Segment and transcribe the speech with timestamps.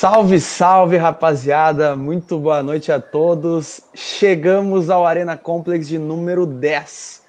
[0.00, 1.94] Salve, salve, rapaziada!
[1.94, 3.82] Muito boa noite a todos.
[3.92, 7.22] Chegamos ao Arena Complex de número 10.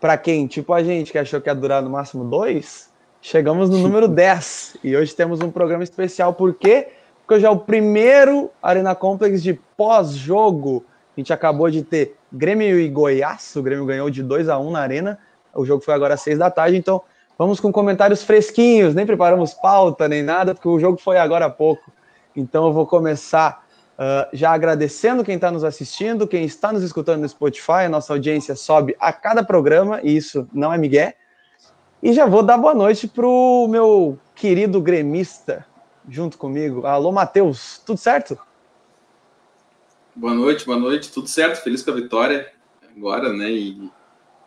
[0.00, 2.90] Para quem, tipo a gente, que achou que ia durar no máximo dois,
[3.22, 4.78] chegamos no número 10.
[4.82, 6.88] E hoje temos um programa especial, por quê?
[7.20, 10.84] Porque hoje é o primeiro Arena Complex de pós-jogo.
[11.16, 13.54] A gente acabou de ter Grêmio e Goiás.
[13.54, 15.20] O Grêmio ganhou de 2 a 1 na Arena.
[15.54, 17.00] O jogo foi agora às 6 da tarde, então
[17.38, 18.92] vamos com comentários fresquinhos.
[18.92, 21.96] Nem preparamos pauta nem nada, porque o jogo foi agora há pouco.
[22.38, 27.22] Então eu vou começar uh, já agradecendo quem está nos assistindo, quem está nos escutando
[27.22, 27.84] no Spotify.
[27.84, 31.16] A nossa audiência sobe a cada programa, e isso não é migué.
[32.02, 35.66] E já vou dar boa noite para o meu querido gremista
[36.08, 36.86] junto comigo.
[36.86, 38.38] Alô, Matheus, tudo certo?
[40.14, 42.52] Boa noite, boa noite, tudo certo, feliz com a vitória
[42.96, 43.50] agora, né?
[43.50, 43.90] E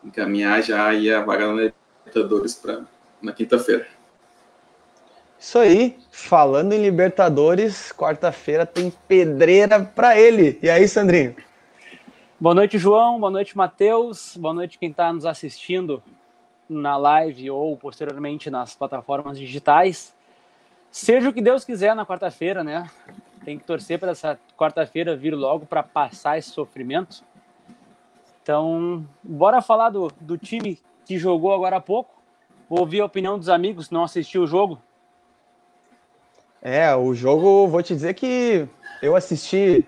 [0.04, 1.71] encaminhar já aí a vaga na
[2.04, 2.82] Libertadores para
[3.21, 3.85] na quinta-feira.
[5.41, 10.60] Isso aí, falando em Libertadores, quarta-feira tem pedreira para ele.
[10.62, 11.35] E aí, Sandrinho?
[12.40, 13.20] Boa noite, João.
[13.20, 14.38] Boa noite, Matheus.
[14.38, 16.02] Boa noite, quem está nos assistindo
[16.70, 20.13] na live ou posteriormente nas plataformas digitais.
[20.91, 22.87] Seja o que Deus quiser na quarta-feira, né?
[23.43, 27.24] Tem que torcer para essa quarta-feira vir logo para passar esse sofrimento.
[28.43, 32.21] Então, bora falar do, do time que jogou agora há pouco.
[32.70, 34.80] Vou ouvir a opinião dos amigos não assistiu o jogo.
[36.62, 38.67] É, o jogo, vou te dizer que
[39.01, 39.84] eu assisti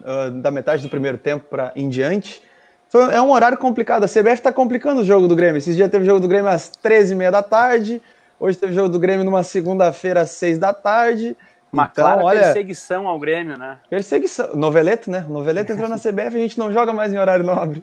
[0.00, 2.42] uh, da metade do primeiro tempo para em diante.
[2.88, 4.04] Foi, é um horário complicado.
[4.04, 5.58] A CBF está complicando o jogo do Grêmio.
[5.58, 8.02] Esses dias teve jogo do Grêmio às 13h30 da tarde.
[8.38, 11.36] Hoje teve jogo do Grêmio numa segunda-feira às 6 da tarde.
[11.72, 13.78] Uma então, clara olha, perseguição ao Grêmio, né?
[13.90, 14.54] Perseguição.
[14.54, 15.24] Noveleto, né?
[15.28, 17.82] Noveleto entrou na CBF, a gente não joga mais em horário nobre.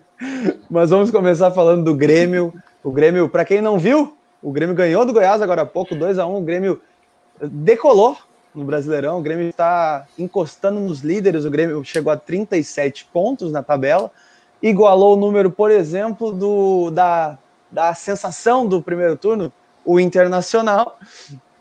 [0.70, 2.54] Mas vamos começar falando do Grêmio.
[2.84, 6.20] O Grêmio, para quem não viu, o Grêmio ganhou do Goiás agora há pouco, 2
[6.20, 6.82] a 1 O Grêmio
[7.50, 8.18] decolou
[8.54, 9.20] no Brasileirão.
[9.20, 11.46] O Grêmio está encostando nos líderes.
[11.46, 14.12] O Grêmio chegou a 37 pontos na tabela,
[14.62, 17.38] igualou o número, por exemplo, do, da,
[17.72, 19.52] da sensação do primeiro turno,
[19.86, 21.00] o Internacional.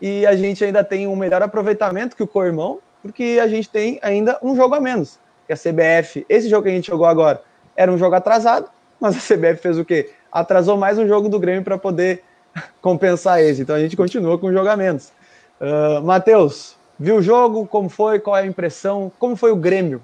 [0.01, 3.99] E a gente ainda tem um melhor aproveitamento que o Cormão, porque a gente tem
[4.03, 5.19] ainda um jogo a menos.
[5.47, 7.43] Que a CBF, esse jogo que a gente jogou agora,
[7.77, 8.69] era um jogo atrasado,
[9.01, 10.11] mas a CBF fez o quê?
[10.31, 12.23] Atrasou mais um jogo do Grêmio para poder
[12.81, 13.63] compensar esse.
[13.63, 15.13] Então a gente continua com jogo a menos.
[15.61, 17.67] Uh, Matheus, viu o jogo?
[17.67, 18.19] Como foi?
[18.19, 19.13] Qual é a impressão?
[19.19, 20.03] Como foi o Grêmio?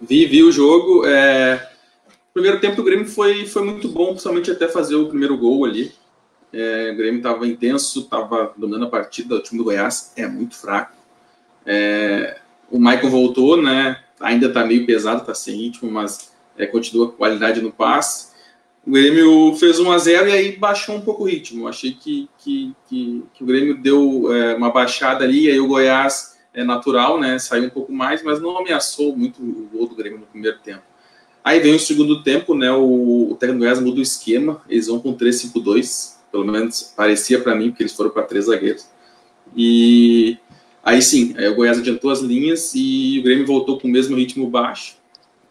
[0.00, 1.06] Vi, vi o jogo.
[1.06, 1.70] É...
[2.30, 5.64] O primeiro tempo do Grêmio foi, foi muito bom, principalmente até fazer o primeiro gol
[5.64, 5.92] ali.
[6.52, 9.36] É, o Grêmio estava intenso, estava dominando a partida.
[9.36, 10.96] O time do Goiás é muito fraco.
[11.64, 12.38] É...
[12.70, 14.02] O Maicon voltou, né?
[14.20, 18.28] Ainda está meio pesado, está sem ritmo, mas é, continua qualidade no passe
[18.88, 21.68] o Grêmio fez 1 a 0 e aí baixou um pouco o ritmo.
[21.68, 25.66] Achei que, que, que, que o Grêmio deu é, uma baixada ali, e aí o
[25.66, 27.38] Goiás é natural, né?
[27.38, 30.80] Saiu um pouco mais, mas não ameaçou muito o gol do Grêmio no primeiro tempo.
[31.44, 32.72] Aí vem o segundo tempo, né?
[32.72, 37.38] O, o técnico do Goiás muda o esquema, eles vão com 3-5-2, pelo menos parecia
[37.40, 38.86] para mim, porque eles foram para três zagueiros.
[39.54, 40.38] E
[40.82, 44.16] aí sim, aí o Goiás adiantou as linhas e o Grêmio voltou com o mesmo
[44.16, 44.97] ritmo baixo.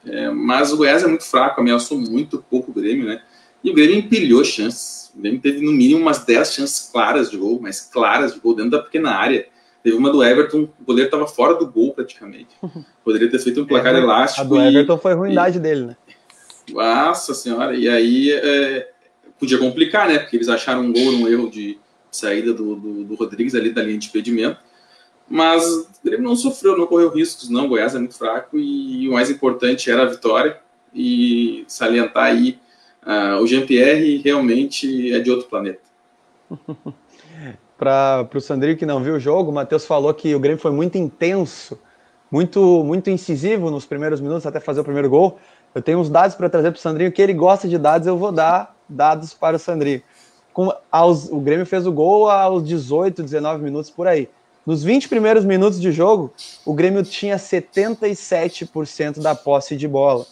[0.09, 3.21] É, mas o Goiás é muito fraco, ameaçou muito pouco o Grêmio, né?
[3.63, 5.11] E o Grêmio empilhou chances.
[5.15, 8.55] O Grêmio teve no mínimo umas 10 chances claras de gol, mas claras de gol
[8.55, 9.47] dentro da pequena área.
[9.83, 12.49] Teve uma do Everton, o goleiro estava fora do gol praticamente.
[13.03, 14.41] Poderia ter feito um placar é, elástico.
[14.41, 15.97] A do e, Everton foi ruindade e, dele, né?
[16.69, 18.89] Nossa senhora, e aí é,
[19.39, 20.19] podia complicar, né?
[20.19, 21.79] Porque eles acharam um gol num erro de
[22.11, 24.59] saída do, do, do Rodrigues ali da linha de impedimento.
[25.29, 27.65] Mas o Grêmio não sofreu, não correu riscos, não.
[27.65, 30.57] O Goiás é muito fraco e o mais importante era a vitória.
[30.93, 32.57] E salientar aí,
[33.05, 35.81] uh, o Jean-Pierre realmente é de outro planeta.
[37.77, 40.71] Para o Sandrinho que não viu o jogo, o Matheus falou que o Grêmio foi
[40.71, 41.77] muito intenso,
[42.31, 45.37] muito, muito incisivo nos primeiros minutos até fazer o primeiro gol.
[45.75, 48.17] Eu tenho uns dados para trazer para o Sandrinho, que ele gosta de dados, eu
[48.17, 50.01] vou dar dados para o Sandrinho.
[50.51, 54.27] Com, aos, o Grêmio fez o gol aos 18, 19 minutos por aí.
[54.67, 56.33] Nos 20 primeiros minutos de jogo,
[56.65, 60.25] o Grêmio tinha 77% da posse de bola.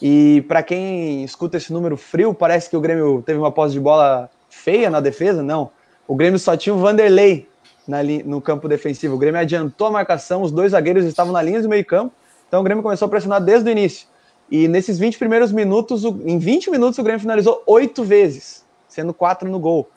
[0.00, 3.80] E para quem escuta esse número frio, parece que o Grêmio teve uma posse de
[3.80, 5.42] bola feia na defesa.
[5.42, 5.70] Não.
[6.06, 7.46] O Grêmio só tinha o Vanderlei
[7.86, 9.16] na, no campo defensivo.
[9.16, 12.14] O Grêmio adiantou a marcação, os dois zagueiros estavam na linha do meio-campo.
[12.48, 14.08] Então o Grêmio começou a pressionar desde o início.
[14.50, 19.46] E nesses 20 primeiros minutos, em 20 minutos, o Grêmio finalizou oito vezes, sendo quatro
[19.46, 19.90] no gol.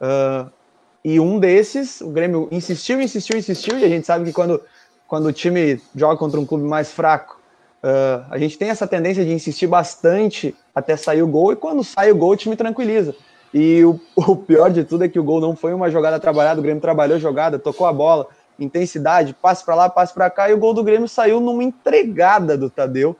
[0.00, 0.50] Uh,
[1.10, 4.60] e um desses, o Grêmio insistiu, insistiu, insistiu, e a gente sabe que quando,
[5.06, 7.40] quando o time joga contra um clube mais fraco,
[7.82, 11.82] uh, a gente tem essa tendência de insistir bastante até sair o gol, e quando
[11.82, 13.14] sai o gol, o time tranquiliza.
[13.54, 16.60] E o, o pior de tudo é que o gol não foi uma jogada trabalhada,
[16.60, 18.26] o Grêmio trabalhou jogada, tocou a bola,
[18.60, 22.54] intensidade, passe para lá, passe para cá, e o gol do Grêmio saiu numa entregada
[22.54, 23.16] do Tadeu,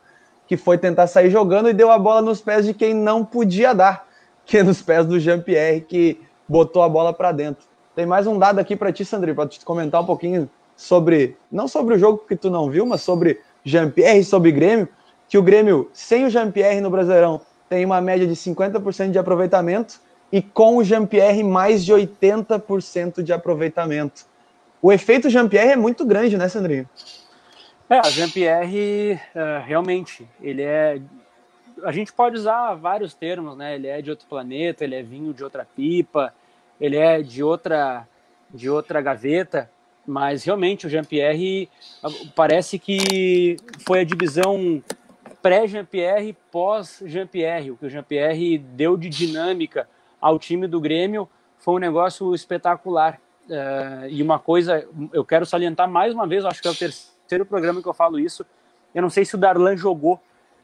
[0.46, 3.75] que foi tentar sair jogando e deu a bola nos pés de quem não podia
[3.75, 4.06] dar,
[4.44, 7.68] que é nos pés do Jean-Pierre, que botou a bola para dentro.
[7.99, 11.67] Tem mais um dado aqui para ti, Sandri, para te comentar um pouquinho sobre, não
[11.67, 14.89] sobre o jogo que tu não viu, mas sobre Jean-Pierre sobre Grêmio,
[15.29, 20.00] que o Grêmio, sem o Jean-Pierre no Brasileirão, tem uma média de 50% de aproveitamento
[20.31, 24.27] e com o Jean-Pierre mais de 80% de aproveitamento.
[24.81, 26.89] O efeito Jean-Pierre é muito grande, né, Sandrinho?
[27.91, 31.00] É, o Jean-Pierre, uh, realmente, ele é...
[31.83, 33.75] A gente pode usar vários termos, né?
[33.75, 36.33] Ele é de outro planeta, ele é vinho de outra pipa,
[36.81, 38.07] ele é de outra,
[38.53, 39.71] de outra gaveta,
[40.07, 41.69] mas realmente o Jean-Pierre
[42.35, 44.83] parece que foi a divisão
[45.43, 47.71] pré-Jean-Pierre, pós-Jean-Pierre.
[47.71, 49.89] O que o Jean-Pierre deu de dinâmica
[50.21, 51.29] ao time do Grêmio
[51.59, 53.21] foi um negócio espetacular.
[53.49, 57.47] Uh, e uma coisa, eu quero salientar mais uma vez, acho que é o terceiro
[57.47, 58.45] programa que eu falo isso.
[58.95, 60.21] Eu não sei se o Darlan jogou,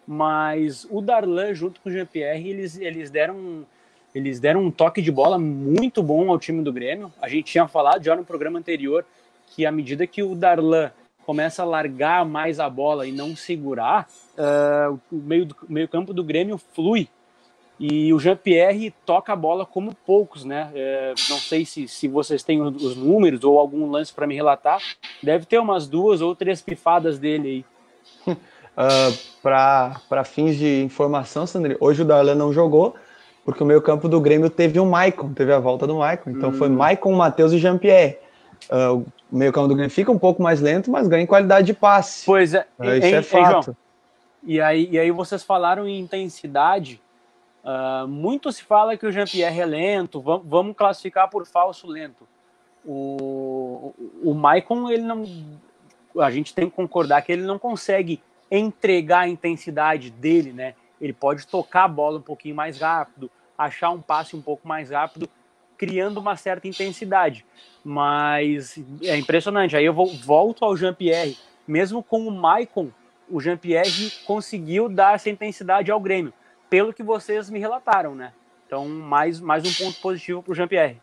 [0.07, 3.67] mas o Darlan, junto com o Jean-Pierre, eles, eles deram.
[4.15, 7.13] Eles deram um toque de bola muito bom ao time do Grêmio.
[7.21, 9.05] A gente tinha falado já no programa anterior
[9.49, 10.91] que à medida que o Darlan
[11.25, 14.09] começa a largar mais a bola e não segurar,
[14.39, 17.09] uh, o meio, do, meio campo do Grêmio flui.
[17.79, 20.71] E o Jean-Pierre toca a bola como poucos, né?
[20.75, 24.81] É, não sei se, se vocês têm os números ou algum lance para me relatar.
[25.21, 27.65] Deve ter umas duas ou três pifadas dele
[28.27, 28.33] aí.
[28.33, 32.95] uh, para fins de informação, Sandri, hoje o Darlan não jogou,
[33.45, 36.31] porque o meio campo do Grêmio teve o Maicon, teve a volta do Maicon.
[36.31, 36.55] Então hum.
[36.55, 38.19] foi Maicon, Matheus e Jean-Pierre.
[38.71, 41.67] Uh, o meio campo do Grêmio fica um pouco mais lento, mas ganha em qualidade
[41.67, 42.25] de passe.
[42.25, 43.77] Pois é, uh, isso é fato.
[44.43, 47.01] E, aí, e aí vocês falaram em intensidade.
[47.63, 52.27] Uh, muito se fala que o Jean-Pierre é lento, vamos, vamos classificar por falso lento.
[52.85, 55.25] O, o Maicon, ele não.
[56.19, 60.75] A gente tem que concordar que ele não consegue entregar a intensidade dele, né?
[61.05, 64.89] Ele pode tocar a bola um pouquinho mais rápido, achar um passe um pouco mais
[64.91, 65.29] rápido,
[65.77, 67.45] criando uma certa intensidade.
[67.85, 69.77] Mas é impressionante.
[69.77, 71.37] Aí eu vou, volto ao Jean-Pierre.
[71.69, 72.89] Mesmo com o Maicon,
[73.31, 76.33] o Jean-Pierre conseguiu dar essa intensidade ao Grêmio,
[76.71, 78.33] pelo que vocês me relataram, né?
[78.67, 80.97] Então, mais, mais um ponto positivo para o Jean-Pierre.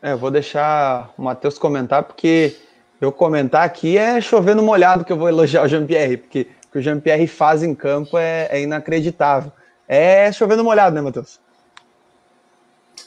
[0.00, 2.56] É, eu vou deixar o Matheus comentar, porque
[3.00, 6.46] eu comentar aqui é chovendo molhado que eu vou elogiar o Jean-Pierre, porque
[6.76, 9.50] que o Jean-Pierre faz em campo é, é inacreditável.
[9.88, 11.40] É chovendo molhado, né, Matheus?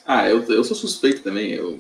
[0.06, 1.52] Ah, eu, eu sou suspeito também.
[1.52, 1.80] Eu,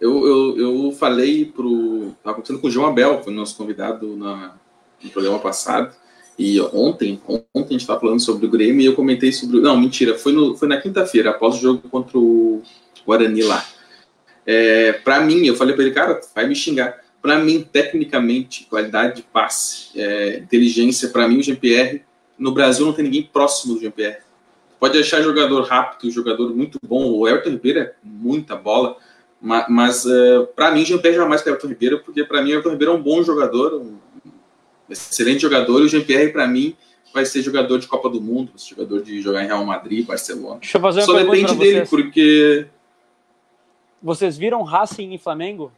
[0.00, 2.14] eu, eu, eu falei pro.
[2.24, 4.54] Acontecendo com o João Abel, foi nosso convidado na,
[5.02, 5.94] no programa passado.
[6.38, 9.60] E ontem, ontem a gente estava falando sobre o Grêmio e eu comentei sobre.
[9.60, 12.62] Não, mentira, foi, no, foi na quinta-feira, após o jogo contra o
[13.06, 13.62] Guarani lá.
[14.46, 16.98] É, para mim, eu falei para ele, cara, vai me xingar.
[17.26, 22.02] Para mim, tecnicamente, qualidade de passe, é, inteligência, para mim, o GPR,
[22.38, 24.26] no Brasil não tem ninguém próximo do GPR
[24.78, 27.10] pode achar jogador rápido, jogador muito bom.
[27.10, 28.96] O Elton Ribeiro é muita bola,
[29.40, 32.52] mas, mas uh, é, para mim, Jean-Pierre jamais que o Elton Ribeiro, porque para mim,
[32.52, 33.96] o Elton Ribeiro é um bom jogador, um
[34.88, 36.76] excelente jogador, e o Jean-Pierre, para mim,
[37.12, 40.60] vai ser jogador de Copa do Mundo, jogador de jogar em Real Madrid, Barcelona.
[40.60, 42.66] Deixa eu fazer uma Só depende dele, porque.
[44.02, 45.72] Vocês viram Racing e Flamengo?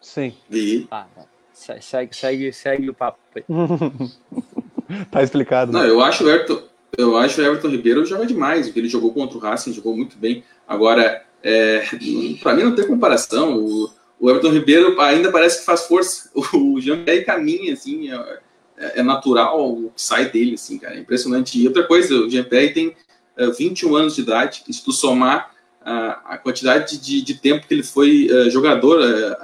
[0.00, 0.34] Sim.
[0.48, 0.86] Vi.
[0.90, 1.06] Ah,
[1.52, 3.18] segue, segue, segue o papo.
[5.10, 5.72] tá explicado.
[5.72, 6.62] Não, eu acho o Elton
[6.96, 8.74] eu acho que o Everton Ribeiro joga demais.
[8.74, 10.42] Ele jogou contra o Racing, jogou muito bem.
[10.66, 11.84] Agora, é,
[12.42, 13.58] para mim não tem comparação.
[13.58, 16.30] O, o, Everton Ribeiro ainda parece que faz força.
[16.54, 20.94] O Jean-Pierre caminha, assim, é, é, natural o que sai dele, assim, cara.
[20.94, 21.60] É impressionante.
[21.60, 22.96] E outra coisa, o Jean-Pierre tem
[23.36, 24.64] é, 21 anos de idade.
[24.66, 28.98] E se tu somar a, a quantidade de, de, tempo que ele foi uh, jogador
[28.98, 29.36] uh,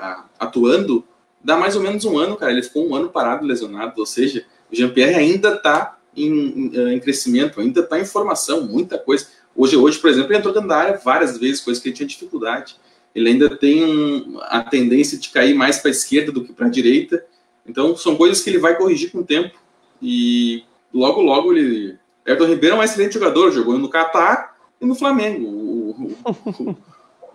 [0.43, 1.05] atuando,
[1.43, 2.53] dá mais ou menos um ano, cara.
[2.53, 3.95] Ele ficou um ano parado, lesionado.
[3.99, 8.99] Ou seja, o Jean-Pierre ainda está em, em, em crescimento, ainda está em formação, muita
[8.99, 9.27] coisa.
[9.55, 12.07] Hoje, hoje, por exemplo, ele entrou dentro da área várias vezes, coisa que ele tinha
[12.07, 12.77] dificuldade.
[13.15, 16.67] Ele ainda tem um, a tendência de cair mais para a esquerda do que para
[16.67, 17.25] a direita.
[17.67, 19.55] Então, são coisas que ele vai corrigir com o tempo.
[20.01, 21.99] E logo, logo ele.
[22.25, 25.47] Everton Ribeiro é um excelente jogador, jogou no Catar e no Flamengo.
[25.47, 26.77] O, o,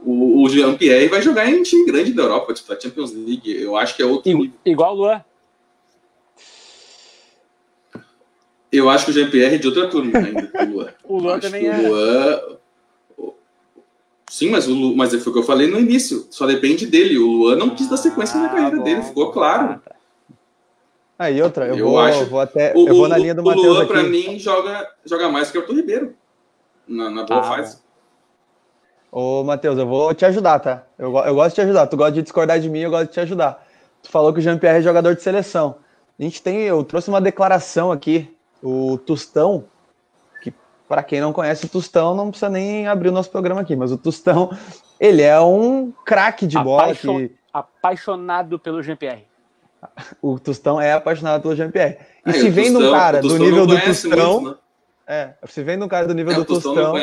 [0.06, 3.52] o Jean-Pierre vai jogar em time grande da Europa, tipo a Champions League.
[3.62, 4.30] Eu acho que é outro.
[4.30, 5.24] Igual, igual o Luan.
[8.72, 10.94] Eu acho que o GPR é de outra turma ainda, o Luan.
[11.04, 11.78] o Luan também é.
[11.78, 12.42] Luan...
[14.30, 14.96] Sim, mas, o Lu...
[14.96, 16.28] mas foi o que eu falei no início.
[16.30, 17.18] Só depende dele.
[17.18, 19.82] O Luan não quis dar sequência ah, na carreira bom, dele, ficou claro.
[21.18, 22.74] Aí, ah, outra, eu, eu vou, acho, vou até.
[22.76, 23.66] O, eu vou na linha do Matheus.
[23.66, 26.14] O Luan, para mim, joga, joga mais que o Arthur Ribeiro.
[26.88, 27.87] Na, na boa ah, fase.
[29.12, 30.84] Ô, Matheus, eu vou te ajudar, tá?
[30.98, 31.88] Eu, eu gosto de te ajudar.
[31.88, 33.66] Tu gosta de discordar de mim, eu gosto de te ajudar.
[34.04, 35.78] tu falou que o Jean-Pierre é jogador de seleção.
[36.20, 39.66] A gente tem, eu trouxe uma declaração aqui, o Tustão,
[40.42, 40.54] que
[40.88, 43.92] para quem não conhece o Tustão, não precisa nem abrir o nosso programa aqui, mas
[43.92, 44.50] o Tustão,
[45.00, 46.94] ele é um craque de bola.
[46.96, 47.36] Que...
[47.54, 49.26] Apaixonado pelo Jean-Pierre.
[50.22, 51.98] O Tustão é apaixonado pelo Jean-Pierre.
[52.26, 54.42] E é, se vem de um cara do nível do Tustão.
[54.42, 54.58] Muito, né?
[55.08, 56.74] É, se vem de um cara do nível é, do Tustão.
[56.74, 56.98] Tustão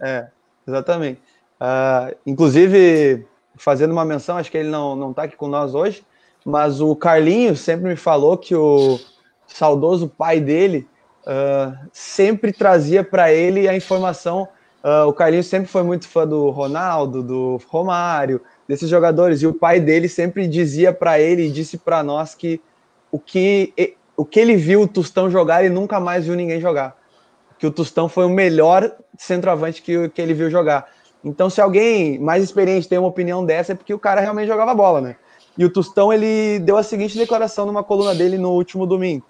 [0.00, 0.28] é,
[0.66, 1.20] exatamente.
[1.60, 6.04] Uh, inclusive, fazendo uma menção, acho que ele não, não tá aqui com nós hoje,
[6.44, 9.00] mas o Carlinho sempre me falou que o
[9.46, 10.86] saudoso pai dele
[11.22, 14.48] uh, sempre trazia para ele a informação.
[14.84, 19.54] Uh, o Carlinho sempre foi muito fã do Ronaldo, do Romário, desses jogadores, e o
[19.54, 22.60] pai dele sempre dizia para ele e disse para nós que
[23.10, 23.72] o que
[24.16, 26.96] o que ele viu o Tostão jogar, ele nunca mais viu ninguém jogar.
[27.58, 30.88] Que o Tostão foi o melhor centroavante que, que ele viu jogar.
[31.24, 34.74] Então, se alguém mais experiente tem uma opinião dessa, é porque o cara realmente jogava
[34.74, 35.16] bola, né?
[35.58, 39.24] E o Tostão, ele deu a seguinte declaração numa coluna dele no último domingo.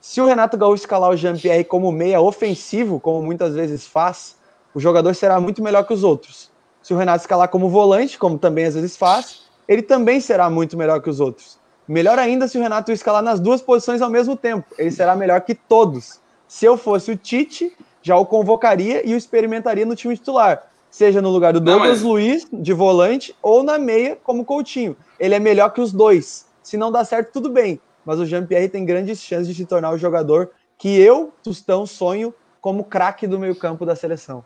[0.00, 4.36] Se o Renato Gaúcho escalar o Jean-Pierre como meia ofensivo, como muitas vezes faz,
[4.74, 6.50] o jogador será muito melhor que os outros.
[6.82, 10.76] Se o Renato escalar como volante, como também às vezes faz, ele também será muito
[10.78, 11.58] melhor que os outros.
[11.86, 14.66] Melhor ainda se o Renato escalar nas duas posições ao mesmo tempo.
[14.78, 16.18] Ele será melhor que todos.
[16.48, 21.22] Se eu fosse o Tite, já o convocaria e o experimentaria no time titular seja
[21.22, 22.02] no lugar do Douglas não, mas...
[22.02, 24.96] Luiz, de volante, ou na meia, como Coutinho.
[25.18, 26.46] Ele é melhor que os dois.
[26.62, 27.80] Se não dá certo, tudo bem.
[28.04, 32.34] Mas o Jean-Pierre tem grandes chances de se tornar o jogador que eu, Tostão, sonho
[32.60, 34.44] como craque do meio-campo da seleção.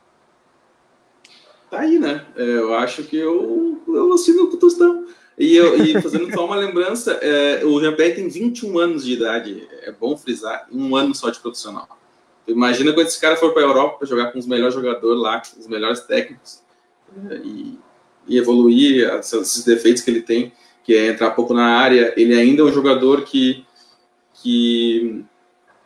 [1.70, 2.24] Tá aí, né?
[2.36, 5.06] É, eu acho que eu, eu assino com o Tostão.
[5.36, 9.68] E, eu, e fazendo só uma lembrança, é, o Jean-Pierre tem 21 anos de idade.
[9.82, 11.88] É bom frisar, um ano só de profissional.
[12.46, 15.40] Imagina quando esse cara for para a Europa para jogar com os melhores jogadores lá,
[15.40, 16.62] com os melhores técnicos
[17.42, 17.78] e,
[18.28, 22.12] e evoluir esses defeitos que ele tem, que é entrar pouco na área.
[22.16, 23.64] Ele ainda é um jogador que,
[24.34, 25.24] que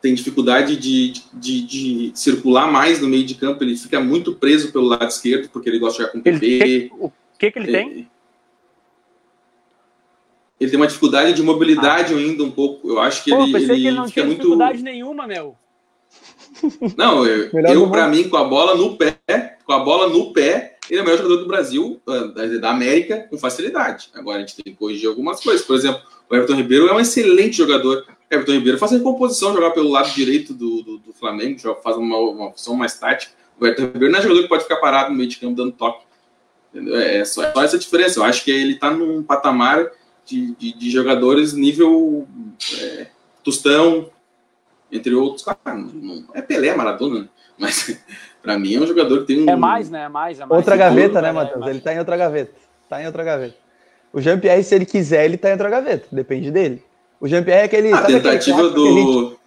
[0.01, 3.63] tem dificuldade de, de, de, circular mais no meio de campo.
[3.63, 6.91] Ele fica muito preso pelo lado esquerdo porque ele gosta de jogar com PP.
[6.99, 8.09] o que, que ele tem?
[10.59, 12.17] Ele tem uma dificuldade de mobilidade ah.
[12.17, 12.89] ainda um pouco.
[12.89, 14.39] Eu acho que Pô, ele, pensei ele que ele não tinha muito...
[14.39, 15.55] dificuldade nenhuma, meu.
[16.97, 19.19] Não, eu, eu para mim, com a bola no pé,
[19.65, 23.27] com a bola no pé, ele é o melhor jogador do Brasil, ah, da América,
[23.29, 24.09] com facilidade.
[24.13, 25.65] Agora a gente tem que corrigir algumas coisas.
[25.65, 28.05] Por exemplo, o Everton Ribeiro é um excelente jogador.
[28.29, 32.17] Everton Ribeiro faz a recomposição, jogar pelo lado direito do, do, do Flamengo, faz uma,
[32.17, 33.31] uma função mais tática.
[33.59, 35.71] O Everton Ribeiro não é jogador que pode ficar parado no meio de campo dando
[35.71, 36.03] toque.
[36.73, 38.19] É só, é só essa diferença.
[38.19, 39.91] Eu acho que ele está num patamar
[40.25, 42.27] de, de, de jogadores nível
[42.79, 43.07] é,
[43.43, 44.09] Tostão,
[44.91, 45.43] entre outros.
[45.43, 45.59] Claro,
[45.93, 47.29] não é Pelé, Maradona, né?
[47.57, 47.99] mas
[48.41, 49.49] para mim é um jogador que tem um.
[49.49, 50.03] É mais, né?
[50.03, 50.57] É mais, é mais.
[50.57, 51.65] Outra gaveta, né, Matheus?
[51.65, 52.53] É ele tá em outra gaveta.
[52.89, 53.55] Tá em outra gaveta.
[54.11, 56.07] O Jean-Pierre, se ele quiser, ele tá em outra gaveta.
[56.11, 56.83] Depende dele.
[57.19, 57.93] O Jean-Pierre é aquele.
[57.93, 59.29] A tentativa aquele do.
[59.29, 59.39] Gente,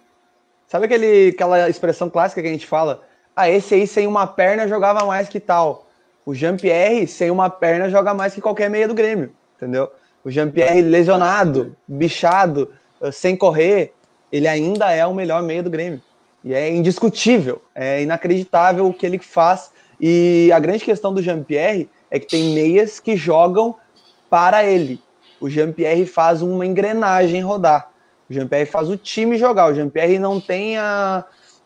[0.67, 3.03] sabe aquele, aquela expressão clássica que a gente fala?
[3.35, 5.87] Ah, esse aí sem uma perna jogava mais que tal.
[6.25, 9.31] O Jean-Pierre, sem uma perna, joga mais que qualquer meia do Grêmio.
[9.57, 9.91] Entendeu?
[10.23, 12.71] O Jean-Pierre lesionado, bichado,
[13.11, 13.93] sem correr,
[14.33, 16.01] ele ainda é o melhor meio do Grêmio.
[16.43, 19.69] E é indiscutível, é inacreditável o que ele faz.
[20.01, 23.75] E a grande questão do Jean-Pierre é que tem meias que jogam
[24.31, 24.99] para ele.
[25.39, 27.91] O Jean-Pierre faz uma engrenagem rodar.
[28.27, 29.67] O Jean-Pierre faz o time jogar.
[29.67, 31.23] O Jean-Pierre não tem a,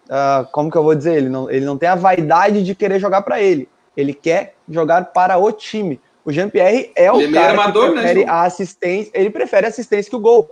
[0.10, 1.16] a, Como que eu vou dizer?
[1.16, 3.70] Ele não, ele não tem a vaidade de querer jogar para ele.
[3.96, 6.02] Ele quer jogar para o time.
[6.26, 9.12] O Jean-Pierre é o ele é cara é amador, que né, prefere né, a assistência.
[9.14, 10.52] Ele prefere assistência que o gol.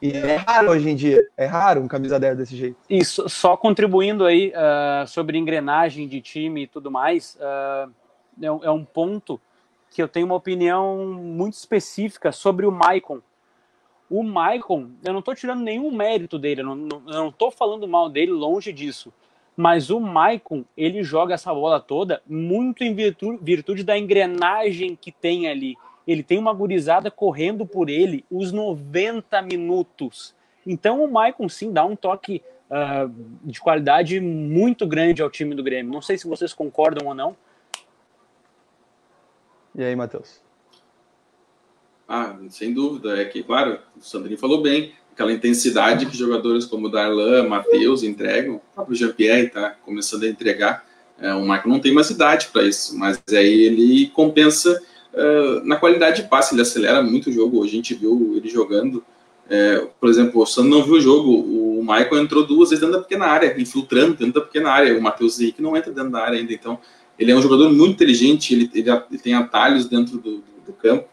[0.00, 2.76] E é raro hoje em dia, é raro um camisa 10 desse jeito.
[2.88, 7.90] Isso, só contribuindo aí uh, sobre engrenagem de time e tudo mais, uh,
[8.40, 9.40] é, um ponto
[9.90, 13.20] que eu tenho uma opinião muito específica sobre o Maicon.
[14.08, 18.30] O Maicon, eu não estou tirando nenhum mérito dele, eu não estou falando mal dele,
[18.30, 19.12] longe disso.
[19.56, 25.48] Mas o Maicon, ele joga essa bola toda muito em virtude da engrenagem que tem
[25.48, 25.76] ali
[26.08, 30.34] ele tem uma gurizada correndo por ele os 90 minutos.
[30.66, 33.12] Então o Maicon sim dá um toque uh,
[33.44, 35.92] de qualidade muito grande ao time do Grêmio.
[35.92, 37.36] Não sei se vocês concordam ou não.
[39.74, 40.40] E aí, Matheus?
[42.08, 43.20] Ah, sem dúvida.
[43.20, 44.94] É que, claro, o Sandrinho falou bem.
[45.12, 50.86] Aquela intensidade que jogadores como Darlan, Matheus entregam, o próprio Jean-Pierre está começando a entregar.
[51.20, 54.80] É, o Michael não tem mais idade para isso, mas aí ele compensa
[55.14, 57.62] uh, na qualidade de passe, ele acelera muito o jogo.
[57.62, 59.04] A gente viu ele jogando.
[59.50, 61.30] É, por exemplo, o Sandro não viu o jogo.
[61.30, 64.96] O Michael entrou duas vezes dentro da pequena área, infiltrando dentro da pequena área.
[64.96, 66.52] O Matheus Henrique não entra dentro da área ainda.
[66.52, 66.78] Então,
[67.18, 71.08] ele é um jogador muito inteligente, ele, ele, ele tem atalhos dentro do, do, campo.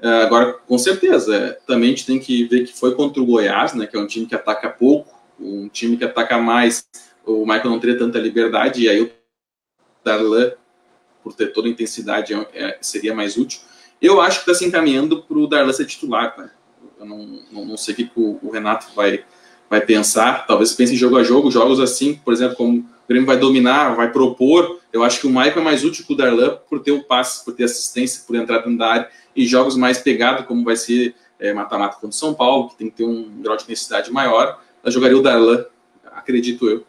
[0.00, 3.72] É, agora, com certeza, também a gente tem que ver que foi contra o Goiás,
[3.72, 6.86] né, que é um time que ataca pouco, um time que ataca mais,
[7.24, 9.10] o Michael não teria tanta liberdade, e aí o
[10.04, 10.52] Darlan,
[11.26, 13.58] por ter toda a intensidade, é, é seria mais útil.
[14.00, 16.52] Eu acho que está se encaminhando para o Darlan ser titular, cara.
[17.00, 19.24] Eu não, não, não sei o que o, o Renato vai,
[19.68, 23.26] vai pensar, talvez pense em jogo a jogo, jogos assim, por exemplo, como o Grêmio
[23.26, 26.60] vai dominar, vai propor, eu acho que o Michael é mais útil que o Darlan
[26.70, 29.98] por ter o passe, por ter assistência, por entrar dentro da área, e jogos mais
[29.98, 33.42] pegados, como vai ser é, mata-mata contra o São Paulo, que tem que ter um
[33.42, 35.64] grau de intensidade maior, eu jogaria o Darlan,
[36.04, 36.86] acredito eu.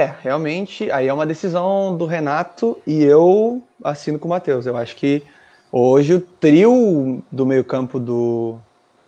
[0.00, 4.64] É, realmente, aí é uma decisão do Renato e eu assino com o Matheus.
[4.64, 5.22] Eu acho que
[5.70, 8.56] hoje o trio do meio-campo do,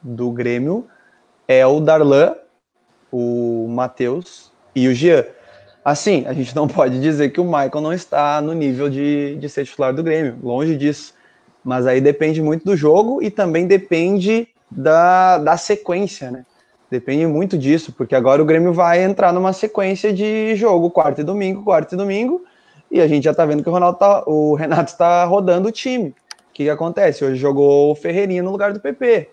[0.03, 0.87] do Grêmio
[1.49, 2.35] é o Darlan,
[3.11, 5.25] o Matheus e o Jean.
[5.83, 9.49] Assim, a gente não pode dizer que o Michael não está no nível de, de
[9.49, 11.15] ser titular do Grêmio, longe disso.
[11.65, 16.45] Mas aí depende muito do jogo e também depende da, da sequência, né?
[16.93, 21.25] Depende muito disso, porque agora o Grêmio vai entrar numa sequência de jogo, quarta e
[21.25, 22.45] domingo, quarta e domingo,
[22.91, 25.73] e a gente já tá vendo que o, Ronaldo tá, o Renato está rodando o
[25.73, 26.11] time.
[26.11, 27.25] O que, que, acontece?
[27.25, 29.31] Hoje jogou o Ferreirinha no lugar do PP.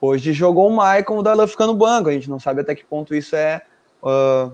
[0.00, 2.08] Hoje jogou o Maicon, o Darlan ficando no banco.
[2.08, 3.62] A gente não sabe até que ponto isso é
[4.00, 4.52] uh,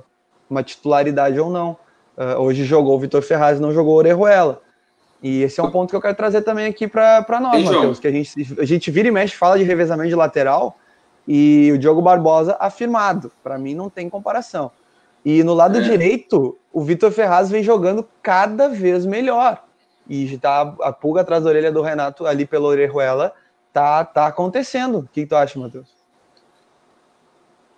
[0.49, 1.77] uma titularidade ou não.
[2.17, 4.63] Uh, hoje jogou o Vitor Ferraz, não jogou o Orejuela.
[5.23, 8.09] E esse é um ponto que eu quero trazer também aqui para nós, Matheus, que
[8.09, 10.79] a gente, a gente vira e mexe, fala de revezamento de lateral,
[11.29, 13.31] e o Diogo Barbosa afirmado.
[13.43, 14.73] Para mim não tem comparação.
[15.23, 15.83] E no lado é.
[15.83, 19.63] direito, o Vitor Ferraz vem jogando cada vez melhor.
[20.09, 23.35] E tá a pulga atrás da orelha do Renato ali pela Orejuela
[23.75, 25.01] tá, tá acontecendo.
[25.01, 25.87] O que, que tu acha, Matheus?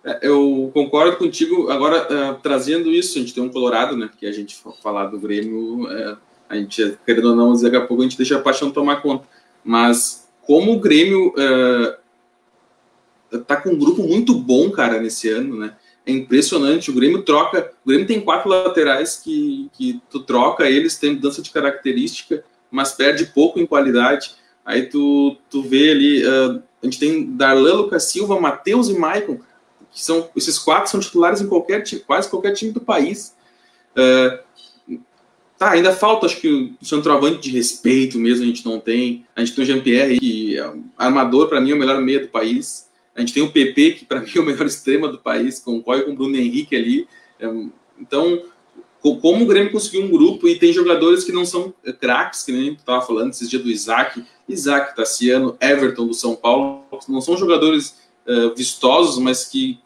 [0.05, 1.69] É, eu concordo contigo.
[1.69, 4.09] Agora, uh, trazendo isso, a gente tem um Colorado, né?
[4.17, 6.17] Que a gente falar do Grêmio, uh,
[6.47, 9.27] a gente, querendo ou não, daqui a pouco a gente deixa a paixão tomar conta.
[9.61, 12.00] Mas como o Grêmio uh,
[13.39, 15.73] tá com um grupo muito bom, cara, nesse ano, né?
[16.05, 16.89] É impressionante.
[16.89, 17.71] O Grêmio troca.
[17.85, 22.91] O Grêmio tem quatro laterais que, que tu troca, eles têm mudança de característica, mas
[22.91, 24.35] perde pouco em qualidade.
[24.65, 26.25] Aí tu, tu vê ali.
[26.25, 29.39] Uh, a gente tem Darlan, Lucas Silva, Matheus e Maicon,
[29.91, 30.29] que são.
[30.35, 33.35] Esses quatro são titulares em qualquer quase qualquer time do país.
[33.91, 34.97] Uh,
[35.57, 39.25] tá, ainda falta, acho que o centroavante de respeito mesmo a gente não tem.
[39.35, 42.27] A gente tem o Jean-Pierre, que é armador, para mim, é o melhor meia do
[42.27, 42.89] país.
[43.21, 45.77] A gente tem o PP, que para mim é o melhor extrema do país, com
[45.77, 47.07] o com o Bruno Henrique ali.
[47.39, 47.47] É,
[47.99, 48.43] então,
[49.01, 52.75] como o Grêmio conseguiu um grupo e tem jogadores que não são craques, que nem
[52.75, 57.37] tu estava falando esses dias do Isaac, Isaac, Tassiano, Everton do São Paulo, não são
[57.37, 57.95] jogadores
[58.27, 59.79] uh, vistosos, mas que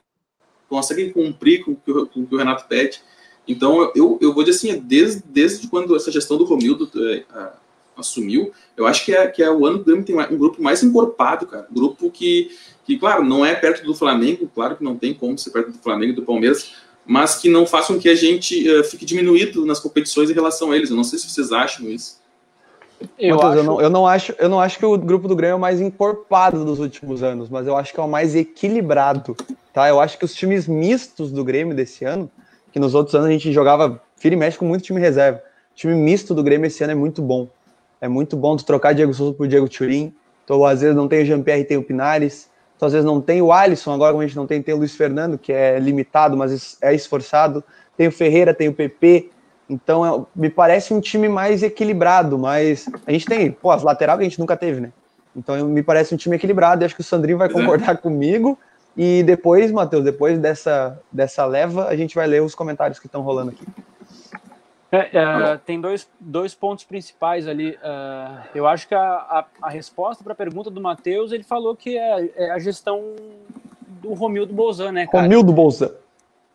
[0.67, 3.01] conseguem cumprir com o que o, com o, que o Renato pede.
[3.47, 7.57] Então, eu, eu vou dizer assim, desde, desde quando essa gestão do Romildo uh,
[7.97, 10.61] assumiu, eu acho que é, que é o ano que o Grêmio tem um grupo
[10.61, 11.67] mais encorpado, cara.
[11.71, 12.51] Um grupo que
[12.85, 15.79] que, claro, não é perto do Flamengo, claro que não tem como ser perto do
[15.79, 16.73] Flamengo e do Palmeiras,
[17.05, 20.75] mas que não façam que a gente uh, fique diminuído nas competições em relação a
[20.75, 20.91] eles.
[20.91, 22.23] Eu não sei se vocês acham isso.
[23.17, 23.57] Eu, acho...
[23.57, 25.59] eu, não, eu, não, acho, eu não acho que o grupo do Grêmio é o
[25.59, 29.35] mais encorpado dos últimos anos, mas eu acho que é o mais equilibrado.
[29.73, 29.89] Tá?
[29.89, 32.29] Eu acho que os times mistos do Grêmio desse ano,
[32.71, 35.39] que nos outros anos a gente jogava fira e mexe com muito time reserva.
[35.71, 37.49] O time misto do Grêmio esse ano é muito bom.
[37.99, 40.13] É muito bom tu trocar Diego Souza por Diego Turim.
[40.43, 42.49] Então, às vezes não tem o Jean-Pierre, tem o Pinares.
[42.75, 44.77] Então, às vezes não tem o Alisson, agora como a gente não tem, tem o
[44.77, 47.63] Luiz Fernando, que é limitado, mas é esforçado.
[47.97, 49.29] Tem o Ferreira, tem o PP.
[49.69, 54.19] Então, é, me parece um time mais equilibrado, mas a gente tem, pô, as laterais
[54.19, 54.91] que a gente nunca teve, né?
[55.35, 58.57] Então, me parece um time equilibrado e acho que o Sandrinho vai concordar comigo.
[58.95, 63.21] E depois, Matheus, depois dessa, dessa leva, a gente vai ler os comentários que estão
[63.21, 63.65] rolando aqui.
[64.95, 67.71] É, é, tem dois, dois pontos principais ali.
[67.71, 71.75] Uh, eu acho que a, a, a resposta para a pergunta do Matheus, ele falou
[71.75, 73.15] que é, é, a gestão
[74.01, 75.23] do Romildo Bolzan, né, cara?
[75.23, 75.91] Romildo Bolzan.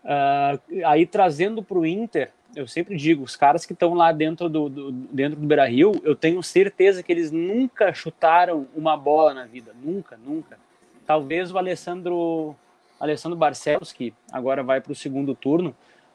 [0.03, 4.49] Uh, aí trazendo para o Inter, eu sempre digo, os caras que estão lá dentro
[4.49, 9.35] do, do, dentro do Beira Rio, eu tenho certeza que eles nunca chutaram uma bola
[9.35, 9.73] na vida.
[9.83, 10.59] Nunca, nunca.
[11.07, 12.57] Talvez o Alessandro,
[12.99, 15.75] Alessandro Barcelos, que agora vai para o segundo turno,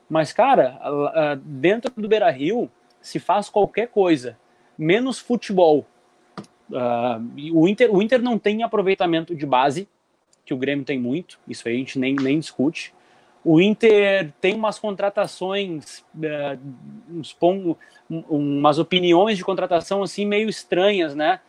[0.10, 0.80] mas, cara,
[1.44, 2.70] dentro do Beira Rio
[3.02, 4.38] se faz qualquer coisa,
[4.78, 5.86] menos futebol.
[6.70, 9.88] Uh, o, Inter, o Inter não tem aproveitamento de base,
[10.44, 12.94] que o Grêmio tem muito, isso aí a gente nem, nem discute.
[13.44, 16.60] O Inter tem umas contratações, uh,
[17.12, 17.76] uns, um,
[18.10, 21.40] umas opiniões de contratação assim meio estranhas, né?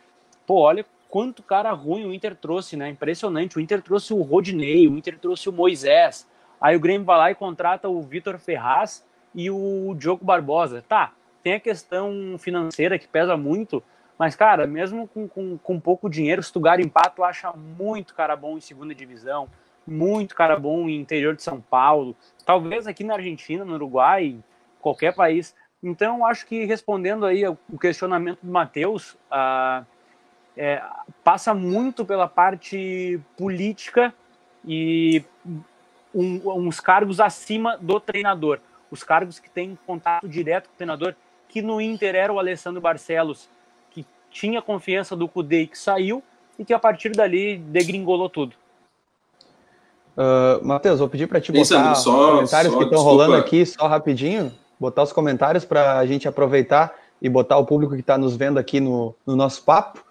[0.45, 2.89] Pô, olha quanto cara ruim o Inter trouxe, né?
[2.89, 3.57] Impressionante.
[3.57, 6.27] O Inter trouxe o Rodinei, o Inter trouxe o Moisés,
[6.59, 10.83] Aí o Grêmio vai lá e contrata o Vitor Ferraz e o Diogo Barbosa.
[10.87, 13.83] Tá, tem a questão financeira que pesa muito,
[14.17, 18.35] Mas, cara, mesmo com, com, com pouco dinheiro, se tu garimpar, tu acha muito cara
[18.35, 19.47] bom em segunda divisão,
[19.85, 24.39] muito cara bom em interior de São Paulo, talvez aqui na Argentina, no Uruguai,
[24.81, 25.55] qualquer país.
[25.83, 29.85] Então, acho que respondendo aí o questionamento do Matheus, uh,
[30.57, 30.81] é,
[31.23, 34.11] passa muito pela parte política
[34.65, 35.23] e
[36.17, 38.59] um, uns cargos acima do treinador.
[38.89, 41.13] Os cargos que têm contato direto com o treinador,
[41.47, 43.47] que no Inter era o Alessandro Barcelos,
[43.91, 46.23] que tinha confiança do Cudê e que saiu,
[46.57, 48.55] e que a partir dali degringolou tudo.
[50.17, 53.87] Uh, Matheus, vou pedir para te botar os comentários só, que estão rolando aqui, só
[53.87, 58.35] rapidinho, botar os comentários para a gente aproveitar e botar o público que está nos
[58.35, 60.03] vendo aqui no, no nosso papo.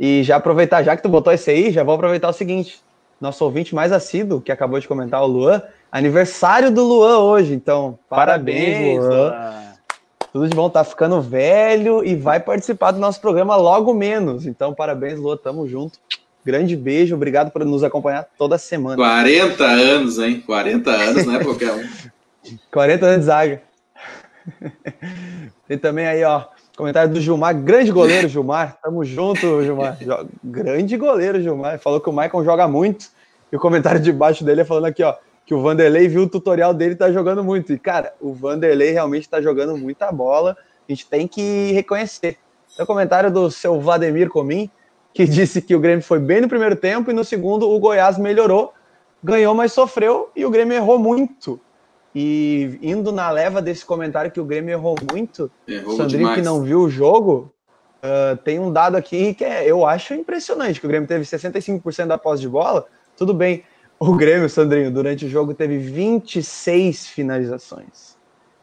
[0.00, 2.82] E já aproveitar, já que tu botou esse aí, já vou aproveitar o seguinte:
[3.20, 7.54] nosso ouvinte mais assíduo, que acabou de comentar, o Luan, aniversário do Luan hoje.
[7.54, 9.28] Então, parabéns, parabéns Luan.
[9.28, 9.64] Luan.
[10.32, 14.46] Tudo de bom, tá ficando velho e vai participar do nosso programa logo menos.
[14.46, 15.98] Então, parabéns, Luan, tamo junto.
[16.44, 18.96] Grande beijo, obrigado por nos acompanhar toda semana.
[18.96, 20.42] 40 anos, hein?
[20.44, 21.84] 40 anos, não é qualquer um.
[22.70, 23.62] 40 anos de zaga.
[25.66, 26.44] Tem também aí, ó,
[26.76, 28.78] comentário do Gilmar, grande goleiro, Gilmar.
[28.82, 29.96] Tamo junto, Gilmar.
[30.42, 31.78] Grande goleiro, Gilmar.
[31.78, 33.06] Falou que o Maicon joga muito.
[33.52, 35.14] E o comentário de baixo dele é falando aqui, ó,
[35.46, 37.72] que o Vanderlei viu o tutorial dele e tá jogando muito.
[37.72, 40.56] E, cara, o Vanderlei realmente tá jogando muita bola.
[40.88, 42.38] A gente tem que reconhecer.
[42.76, 44.70] Tem o comentário do seu Vladimir Comim
[45.14, 48.18] que disse que o Grêmio foi bem no primeiro tempo e no segundo o Goiás
[48.18, 48.74] melhorou,
[49.22, 51.60] ganhou, mas sofreu e o Grêmio errou muito.
[52.14, 56.36] E indo na leva desse comentário que o Grêmio errou muito, errou Sandrinho demais.
[56.36, 57.52] que não viu o jogo,
[58.02, 62.06] uh, tem um dado aqui que é, eu acho impressionante, que o Grêmio teve 65%
[62.06, 63.64] da posse de bola, tudo bem,
[63.98, 68.16] o Grêmio, Sandrinho, durante o jogo teve 26 finalizações,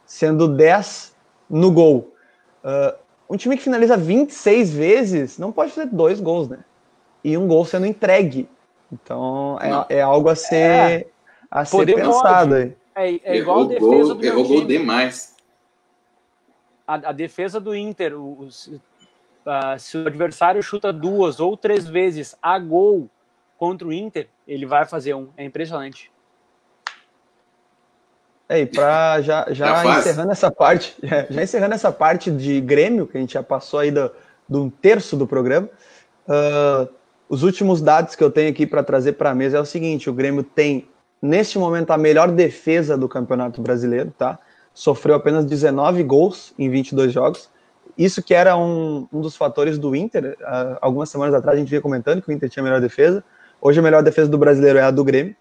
[0.06, 1.14] sendo 10
[1.50, 2.14] no gol.
[2.64, 2.96] Uh,
[3.30, 6.60] um time que finaliza 26 vezes não pode fazer dois gols, né?
[7.24, 8.50] E um gol sendo entregue.
[8.92, 11.08] Então é, é algo a ser, é,
[11.50, 12.76] a ser pensado aí.
[12.96, 15.36] É, é igual a defesa gol, do errou gol demais.
[16.86, 22.36] A, a, defesa do Inter, os, uh, se o adversário chuta duas ou três vezes
[22.42, 23.10] a gol
[23.58, 25.30] contra o Inter, ele vai fazer um.
[25.38, 26.12] É impressionante.
[28.52, 30.98] É, e para já, já é encerrando essa parte,
[31.30, 34.12] já encerrando essa parte de Grêmio, que a gente já passou aí do,
[34.48, 35.70] do um terço do programa,
[36.28, 36.94] uh,
[37.30, 40.10] os últimos dados que eu tenho aqui para trazer para a mesa é o seguinte:
[40.10, 40.90] o Grêmio tem,
[41.22, 44.40] neste momento, a melhor defesa do Campeonato Brasileiro, tá?
[44.74, 47.50] Sofreu apenas 19 gols em 22 jogos.
[47.98, 50.38] Isso que era um, um dos fatores do Inter.
[50.40, 53.24] Uh, algumas semanas atrás a gente vinha comentando que o Inter tinha a melhor defesa.
[53.62, 55.36] Hoje a melhor defesa do brasileiro é a do Grêmio.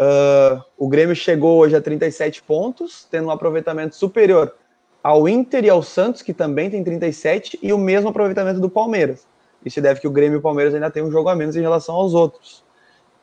[0.00, 4.54] Uh, o Grêmio chegou hoje a 37 pontos, tendo um aproveitamento superior
[5.02, 9.26] ao Inter e ao Santos, que também tem 37, e o mesmo aproveitamento do Palmeiras.
[9.64, 11.60] Isso deve que o Grêmio e o Palmeiras ainda têm um jogo a menos em
[11.60, 12.64] relação aos outros.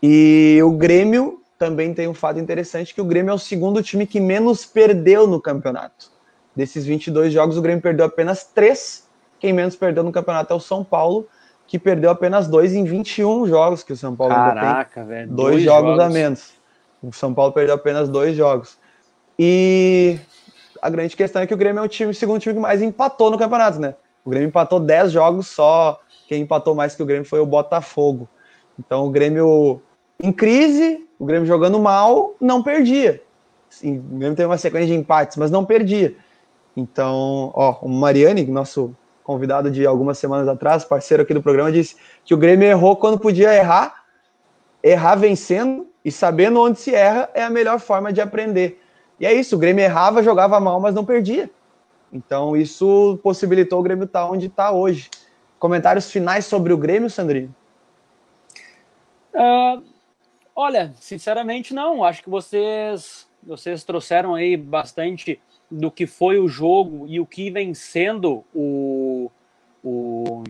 [0.03, 4.07] E o Grêmio também tem um fato interessante, que o Grêmio é o segundo time
[4.07, 6.09] que menos perdeu no campeonato.
[6.55, 9.07] Desses 22 jogos, o Grêmio perdeu apenas 3.
[9.39, 11.27] Quem menos perdeu no campeonato é o São Paulo,
[11.67, 15.27] que perdeu apenas 2 em 21 jogos que o São Paulo Caraca, velho.
[15.27, 16.53] Dois, dois jogos, jogos a menos.
[17.03, 18.77] O São Paulo perdeu apenas dois jogos.
[19.37, 20.17] E
[20.81, 22.81] a grande questão é que o Grêmio é o time, o segundo time que mais
[22.81, 23.95] empatou no campeonato, né?
[24.23, 25.99] O Grêmio empatou 10 jogos só.
[26.27, 28.29] Quem empatou mais que o Grêmio foi o Botafogo.
[28.77, 29.81] Então o Grêmio
[30.21, 33.21] em crise, o Grêmio jogando mal, não perdia.
[33.69, 36.15] Sim, o Grêmio teve uma sequência de empates, mas não perdia.
[36.75, 41.95] Então, ó, o Mariani, nosso convidado de algumas semanas atrás, parceiro aqui do programa, disse
[42.23, 44.05] que o Grêmio errou quando podia errar,
[44.81, 48.81] errar vencendo e sabendo onde se erra é a melhor forma de aprender.
[49.19, 51.49] E é isso, o Grêmio errava, jogava mal, mas não perdia.
[52.11, 55.09] Então isso possibilitou o Grêmio estar tá onde está hoje.
[55.59, 57.53] Comentários finais sobre o Grêmio, Sandrinho?
[59.35, 59.83] Uh,
[60.59, 62.03] olha, sinceramente não.
[62.03, 65.39] Acho que vocês vocês trouxeram aí bastante
[65.71, 69.31] do que foi o jogo e o que vem sendo o,
[69.81, 70.43] o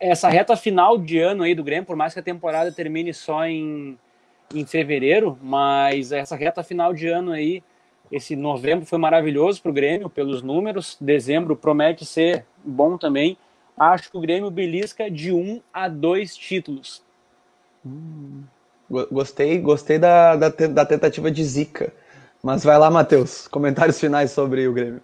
[0.00, 3.46] essa reta final de ano aí do Grêmio, por mais que a temporada termine só
[3.46, 3.96] em,
[4.52, 7.62] em fevereiro, mas essa reta final de ano aí,
[8.10, 13.38] esse novembro foi maravilhoso para o Grêmio pelos números, dezembro promete ser bom também.
[13.78, 17.04] Acho que o Grêmio belisca de um a dois títulos.
[19.10, 21.92] Gostei, gostei da, da, da tentativa de zica.
[22.42, 25.02] Mas vai lá, Matheus, comentários finais sobre o Grêmio.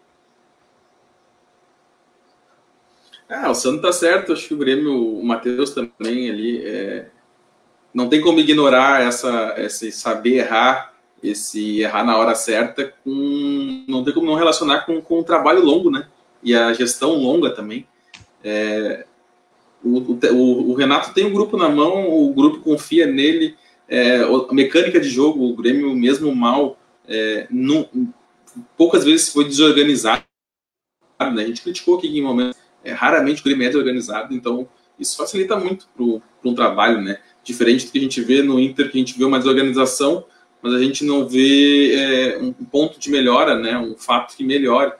[3.29, 7.09] Ah, o Sandro tá certo, acho que o Grêmio, o Matheus também ali, é...
[7.93, 13.85] não tem como ignorar essa, esse saber errar, esse errar na hora certa, com...
[13.87, 16.09] não tem como não relacionar com, com o trabalho longo, né?
[16.43, 17.87] E a gestão longa também.
[18.43, 19.07] É,
[19.83, 23.57] o, o, o, Renato tem o grupo na mão, o grupo confia nele,
[23.89, 27.89] é, a mecânica de jogo, o Grêmio mesmo mal, é, não,
[28.77, 30.25] poucas vezes foi desorganizado.
[31.21, 31.43] Né?
[31.43, 35.57] A gente criticou aqui em momentos, é, raramente o Grêmio é desorganizado, então isso facilita
[35.57, 37.21] muito para um trabalho, né?
[37.45, 40.25] Diferente do que a gente vê no Inter, que a gente vê uma desorganização,
[40.61, 43.79] mas a gente não vê é, um ponto de melhora, né?
[43.79, 44.93] Um fato que melhore.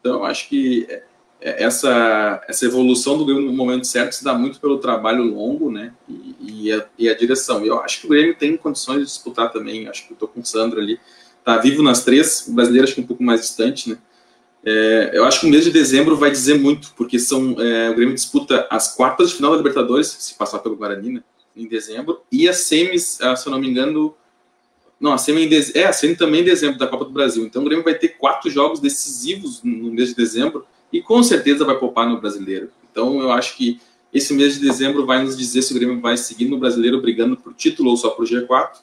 [0.00, 1.02] Então, acho que é,
[1.40, 5.92] essa, essa evolução do Grêmio no momento certo se dá muito pelo trabalho longo, né?
[6.08, 7.64] E, e, a, e a direção.
[7.64, 9.88] Eu acho que o Grêmio tem condições de disputar também.
[9.88, 10.98] Acho que eu estou com o Sandro ali.
[11.44, 13.98] Tá vivo nas três, o brasileiro acho que é um pouco mais distante, né?
[14.64, 17.94] É, eu acho que o mês de dezembro vai dizer muito, porque são, é, o
[17.94, 21.22] Grêmio disputa as quartas de final da Libertadores, se passar pelo Guarani, né,
[21.54, 24.12] em dezembro, e as semis, ah, se eu não me engano,
[24.98, 27.44] não, a semi, é, a semi também em dezembro da Copa do Brasil.
[27.44, 31.64] Então o Grêmio vai ter quatro jogos decisivos no mês de dezembro e com certeza
[31.64, 32.70] vai poupar no brasileiro.
[32.90, 33.80] Então eu acho que
[34.12, 37.36] esse mês de dezembro vai nos dizer se o Grêmio vai seguir no brasileiro brigando
[37.36, 38.78] por título ou só por G4.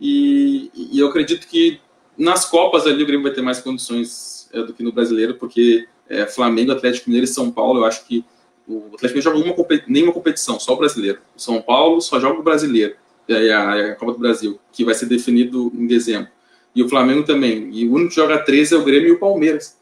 [0.00, 1.80] E, e eu acredito que
[2.16, 5.88] nas Copas ali o Grêmio vai ter mais condições é, do que no brasileiro, porque
[6.08, 8.24] é, Flamengo, Atlético Mineiro e São Paulo, eu acho que
[8.66, 11.20] o Atlético Mineiro joga uma, nenhuma competição, só o brasileiro.
[11.34, 12.96] O São Paulo só joga o brasileiro,
[13.28, 16.28] e a, a Copa do Brasil, que vai ser definido em dezembro.
[16.74, 17.70] E o Flamengo também.
[17.72, 19.77] E o único que joga 13 é o Grêmio e o Palmeiras.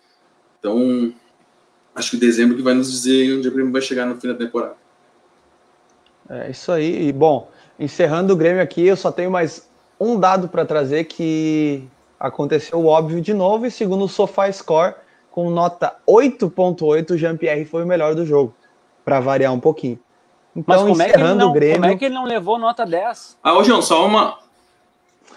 [0.66, 1.12] Então,
[1.94, 4.34] acho que dezembro que vai nos dizer onde o Grêmio vai chegar no fim da
[4.34, 4.74] temporada.
[6.28, 7.06] É isso aí.
[7.06, 7.48] E, bom,
[7.78, 12.86] encerrando o Grêmio aqui, eu só tenho mais um dado para trazer que aconteceu o
[12.86, 14.96] óbvio de novo, e segundo o SofaScore,
[15.30, 18.52] com nota 8.8, o Jean-Pierre foi o melhor do jogo,
[19.04, 20.00] para variar um pouquinho.
[20.56, 21.76] Então, Mas como é, que ele não, Grêmio...
[21.76, 23.38] como é que ele não levou nota 10?
[23.40, 24.38] Ah, ô João, só uma...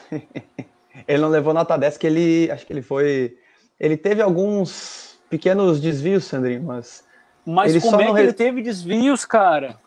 [1.07, 3.37] ele não levou nota 10, que ele, acho que ele foi...
[3.79, 7.07] Ele teve alguns pequenos desvios, Sandrinho, mas...
[7.45, 8.21] Mas ele como é que re...
[8.21, 9.77] ele teve desvios, cara?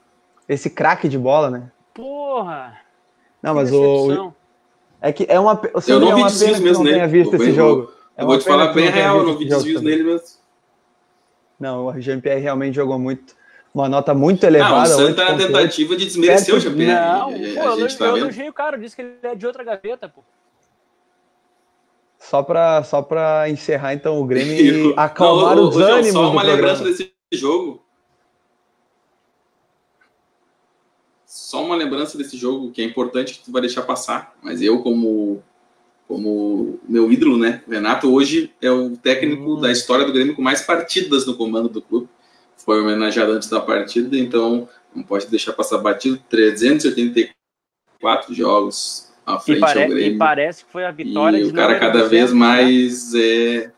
[0.49, 1.71] Esse craque de bola, né?
[1.95, 2.79] Porra!
[3.43, 4.33] Não, mas o,
[5.03, 5.61] é que é uma.
[5.89, 7.07] eu não é vi desvios mesmo nele.
[7.09, 7.93] Visto esse jogo.
[8.17, 10.27] É eu vou te falar bem real, eu não vi desvios nele mesmo.
[11.59, 13.35] Não, o Jean-Pierre realmente jogou muito.
[13.75, 14.89] Uma nota muito elevada.
[14.91, 16.95] Não, o Santa é a tentativa de desmerecer o Jean-Pierre.
[16.95, 20.09] Não, pô, eu, eu tá elogiei o cara, disse que ele é de outra gaveta,
[20.09, 20.23] pô.
[22.29, 26.13] Só para só pra encerrar, então, o Grêmio e acalmar não, os ânimos.
[26.13, 27.83] Só uma lembrança desse jogo.
[31.53, 34.83] só uma lembrança desse jogo que é importante que tu vai deixar passar, mas eu
[34.83, 35.43] como
[36.09, 39.61] como meu ídolo, né, Renato hoje é o técnico uhum.
[39.61, 42.09] da história do Grêmio com mais partidas no comando do clube.
[42.57, 49.59] Foi homenageado antes da partida, então não pode deixar passar batido 384 jogos à frente
[49.59, 50.15] e pare, ao Grêmio.
[50.15, 52.39] E parece que foi a vitória e o cara cada vez né?
[52.39, 53.71] mais é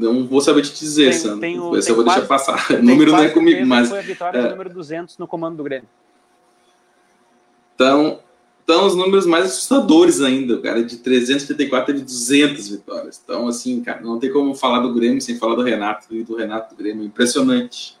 [0.00, 1.76] não vou saber te dizer, tem, Sandro.
[1.76, 2.72] Esse eu vou quase, deixar passar.
[2.80, 3.90] O número não é comigo, mas.
[3.90, 5.88] Foi a vitória é, número 200 no comando do Grêmio.
[7.74, 8.20] Então,
[8.64, 10.54] então, os números mais assustadores ainda.
[10.54, 13.20] O cara de 384 teve 200 vitórias.
[13.22, 16.36] Então, assim, cara, não tem como falar do Grêmio sem falar do Renato e do
[16.36, 17.04] Renato do Grêmio.
[17.04, 17.98] Impressionante.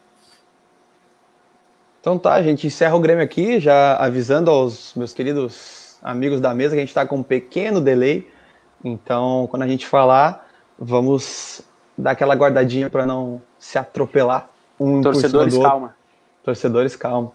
[2.00, 6.54] Então tá, a gente encerra o Grêmio aqui, já avisando aos meus queridos amigos da
[6.54, 8.26] mesa que a gente está com um pequeno delay.
[8.82, 11.60] Então, quando a gente falar, vamos
[11.96, 15.94] dar aquela guardadinha para não se atropelar um Torcedores, calma.
[16.42, 17.32] Torcedores, calma.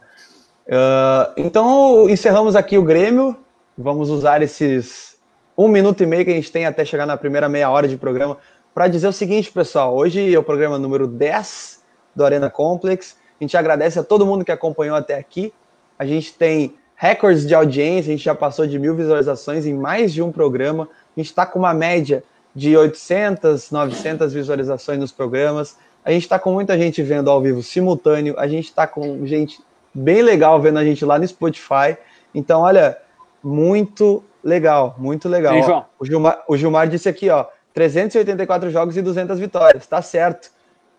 [0.65, 3.37] Uh, então, encerramos aqui o Grêmio.
[3.77, 5.15] Vamos usar esses
[5.55, 7.97] um minuto e meio que a gente tem até chegar na primeira meia hora de
[7.97, 8.37] programa
[8.73, 9.95] para dizer o seguinte, pessoal.
[9.95, 11.83] Hoje é o programa número 10
[12.15, 13.15] do Arena Complex.
[13.39, 15.53] A gente agradece a todo mundo que acompanhou até aqui.
[15.97, 20.13] A gente tem recordes de audiência, a gente já passou de mil visualizações em mais
[20.13, 20.87] de um programa.
[21.15, 22.23] A gente está com uma média
[22.55, 25.77] de 800, 900 visualizações nos programas.
[26.03, 28.35] A gente está com muita gente vendo ao vivo simultâneo.
[28.37, 29.59] A gente está com gente
[29.93, 31.97] bem legal vendo a gente lá no Spotify.
[32.33, 32.97] Então, olha,
[33.43, 35.61] muito legal, muito legal.
[35.63, 35.85] João.
[35.99, 39.85] O, Gilmar, o Gilmar disse aqui, ó, 384 jogos e 200 vitórias.
[39.85, 40.49] Tá certo.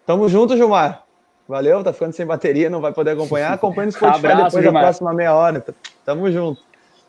[0.05, 1.06] Tamo junto, Gilmar.
[1.49, 3.53] Valeu, tá ficando sem bateria, não vai poder acompanhar.
[3.55, 5.65] Acompanhe no Spotify Abraço, depois da próxima meia hora.
[6.05, 6.61] Tamo junto.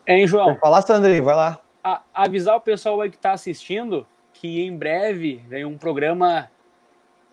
[0.06, 0.52] Hein, João?
[0.52, 1.60] Vou falar, Sandrinho, vai lá.
[1.84, 6.50] A, avisar o pessoal aí que tá assistindo que em breve vem um programa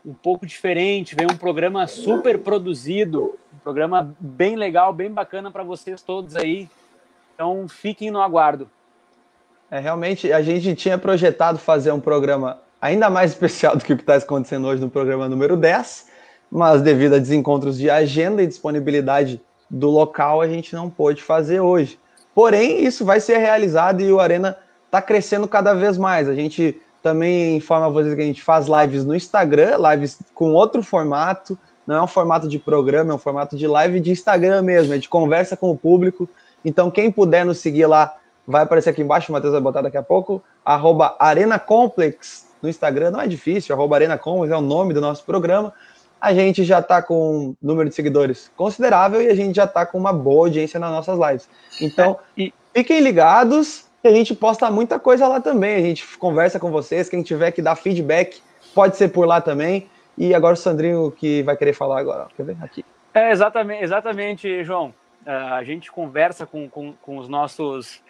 [0.05, 5.63] um pouco diferente, vem um programa super produzido, um programa bem legal, bem bacana para
[5.63, 6.69] vocês todos aí.
[7.35, 8.69] Então fiquem no aguardo.
[9.71, 13.97] É, realmente, a gente tinha projetado fazer um programa ainda mais especial do que o
[13.97, 16.11] que está acontecendo hoje no programa número 10,
[16.55, 21.59] mas devido a desencontros de agenda e disponibilidade do local, a gente não pôde fazer
[21.59, 21.99] hoje.
[22.33, 26.29] Porém, isso vai ser realizado e o Arena está crescendo cada vez mais.
[26.29, 30.83] A gente Também informa vocês que a gente faz lives no Instagram, lives com outro
[30.83, 31.59] formato.
[31.87, 34.91] Não é um formato de programa, é um formato de live de Instagram mesmo.
[34.91, 36.27] A gente conversa com o público.
[36.65, 39.99] Então, quem puder nos seguir lá, vai aparecer aqui embaixo, o Matheus vai botar daqui
[39.99, 40.43] a pouco.
[40.65, 45.01] Arroba Arena Complex no Instagram, não é difícil, arroba Arena Complex é o nome do
[45.03, 45.75] nosso programa.
[46.25, 49.85] A gente já está com um número de seguidores considerável e a gente já está
[49.85, 51.47] com uma boa audiência nas nossas lives.
[51.83, 52.55] Então, é, e...
[52.73, 55.77] fiquem ligados e a gente posta muita coisa lá também.
[55.77, 57.11] A gente conversa com vocês.
[57.11, 58.41] Quem tiver que dar feedback,
[58.75, 59.87] pode ser por lá também.
[60.17, 62.29] E agora o Sandrinho que vai querer falar agora.
[62.35, 62.57] Quer ver?
[62.63, 62.83] Aqui.
[63.13, 64.95] É, exatamente, exatamente, João.
[65.27, 68.03] Uh, a gente conversa com, com, com os nossos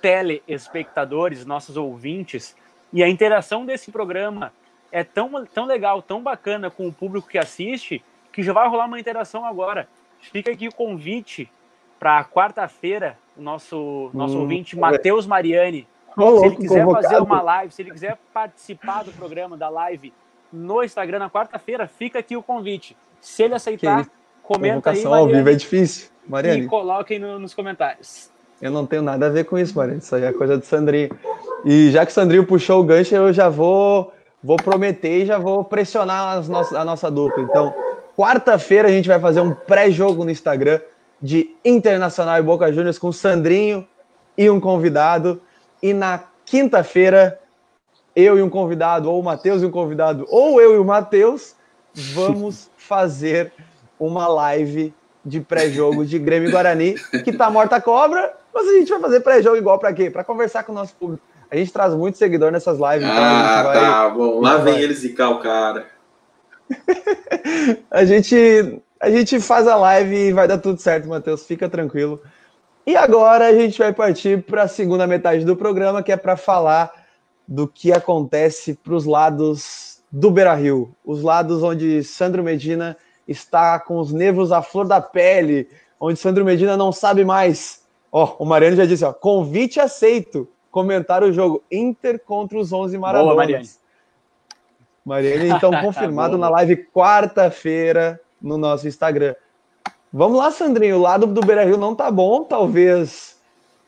[0.00, 2.56] telespectadores, nossos ouvintes,
[2.94, 4.54] e a interação desse programa
[4.90, 8.86] é tão, tão legal, tão bacana com o público que assiste, que já vai rolar
[8.86, 9.88] uma interação agora.
[10.20, 11.50] Fica aqui o convite
[11.98, 15.86] para quarta-feira, o nosso, nosso hum, ouvinte Matheus Mariani.
[16.16, 17.04] se ele quiser convocado.
[17.04, 20.12] fazer uma live, se ele quiser participar do programa, da live
[20.52, 22.96] no Instagram na quarta-feira, fica aqui o convite.
[23.20, 24.06] Se ele aceitar,
[24.42, 25.04] comenta aí.
[25.04, 26.62] Mariane, ao vivo é difícil, Mariane.
[26.62, 28.30] E coloquem no, nos comentários.
[28.60, 30.00] Eu não tenho nada a ver com isso, Mariane.
[30.00, 31.10] Isso aí é coisa do Sandrinho.
[31.64, 35.38] E já que o Sandrinho puxou o gancho, eu já vou, vou prometer e já
[35.38, 37.42] vou pressionar as nossas, a nossa dupla.
[37.42, 37.74] Então,
[38.16, 40.80] quarta-feira a gente vai fazer um pré-jogo no Instagram
[41.20, 43.86] de Internacional e Boca Juniors com o Sandrinho
[44.36, 45.40] e um convidado.
[45.82, 47.40] E na quinta-feira,
[48.14, 51.54] eu e um convidado, ou o Matheus e um convidado, ou eu e o Matheus,
[51.94, 53.52] vamos fazer
[53.98, 58.88] uma live de pré-jogo de Grêmio Guarani, que tá morta a cobra, mas a gente
[58.88, 60.10] vai fazer pré-jogo igual para quê?
[60.10, 61.22] Para conversar com o nosso público.
[61.50, 63.08] A gente traz muito seguidor nessas lives.
[63.08, 64.40] Então ah, vai, tá bom.
[64.40, 64.82] Lá vem vai...
[64.82, 65.86] eles e cá o cara.
[67.90, 71.46] a gente a gente faz a live e vai dar tudo certo, Matheus.
[71.46, 72.20] Fica tranquilo.
[72.86, 76.36] E agora a gente vai partir para a segunda metade do programa, que é para
[76.36, 76.90] falar
[77.46, 83.78] do que acontece para os lados do Beira Rio, os lados onde Sandro Medina está
[83.78, 85.68] com os nervos à flor da pele,
[86.00, 87.82] onde Sandro Medina não sabe mais.
[88.10, 90.48] Ó, o Mariano já disse, ó, convite aceito.
[90.70, 93.34] Comentar o jogo Inter contra os 11 Maradonas.
[93.34, 93.68] Boa, Mariane.
[95.04, 99.34] Mariane, então, confirmado na live quarta-feira, no nosso Instagram.
[100.12, 100.96] Vamos lá, Sandrinho.
[100.96, 102.44] O lado do Beira Rio não tá bom.
[102.44, 103.38] Talvez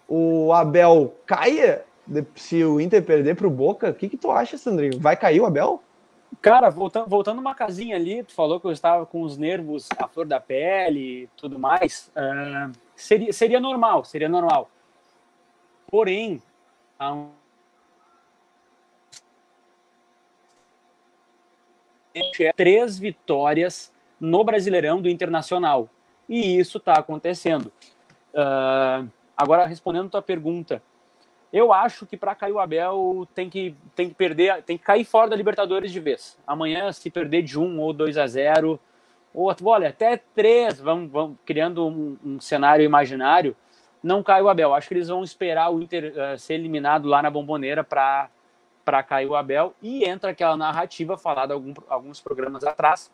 [0.09, 1.85] o Abel caia
[2.35, 3.91] se o Inter perder para o Boca.
[3.91, 4.99] O que, que tu acha, Sandrinho?
[4.99, 5.83] Vai cair o Abel?
[6.41, 10.07] Cara, voltando, voltando uma casinha ali, tu falou que eu estava com os nervos à
[10.07, 12.11] flor da pele e tudo mais.
[12.17, 14.71] Uh, seria, seria normal, seria normal.
[15.89, 16.41] Porém,
[17.01, 17.31] há um
[22.55, 25.89] três vitórias no Brasileirão do Internacional.
[26.29, 27.73] E isso está acontecendo.
[28.35, 30.83] Uh, agora, respondendo a tua pergunta,
[31.53, 35.05] eu acho que para cair o Abel tem que, tem que perder, tem que cair
[35.05, 36.39] fora da Libertadores de vez.
[36.47, 38.79] Amanhã, se perder de 1 ou 2 a 0,
[39.33, 43.57] ou olha, até 3, vamos, vamos criando um, um, cenário imaginário,
[44.03, 44.75] não cai o Abel.
[44.75, 48.31] Acho que eles vão esperar o Inter uh, ser eliminado lá na bomboneira para
[49.07, 49.75] cair o Abel.
[49.83, 53.11] E entra aquela narrativa falada algum, alguns programas atrás,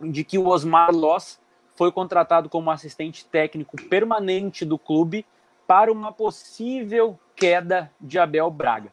[0.00, 1.40] de que o Osmar Loss
[1.74, 5.26] foi contratado como assistente técnico permanente do clube
[5.66, 8.92] para uma possível queda de Abel Braga.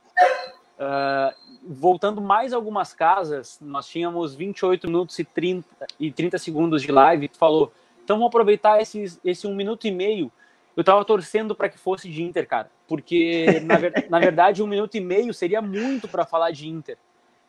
[0.80, 1.36] Uh,
[1.68, 5.68] voltando mais algumas casas, nós tínhamos 28 minutos e 30,
[6.00, 7.30] e 30 segundos de live.
[7.38, 7.72] falou,
[8.04, 10.32] então vamos aproveitar esse, esse um minuto e meio.
[10.76, 14.68] Eu tava torcendo para que fosse de Inter, cara, porque na, ver, na verdade um
[14.68, 16.98] minuto e meio seria muito para falar de Inter.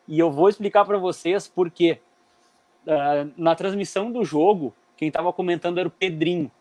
[0.07, 1.99] E eu vou explicar para vocês por quê
[2.85, 6.51] uh, na transmissão do jogo, quem estava comentando era o Pedrinho.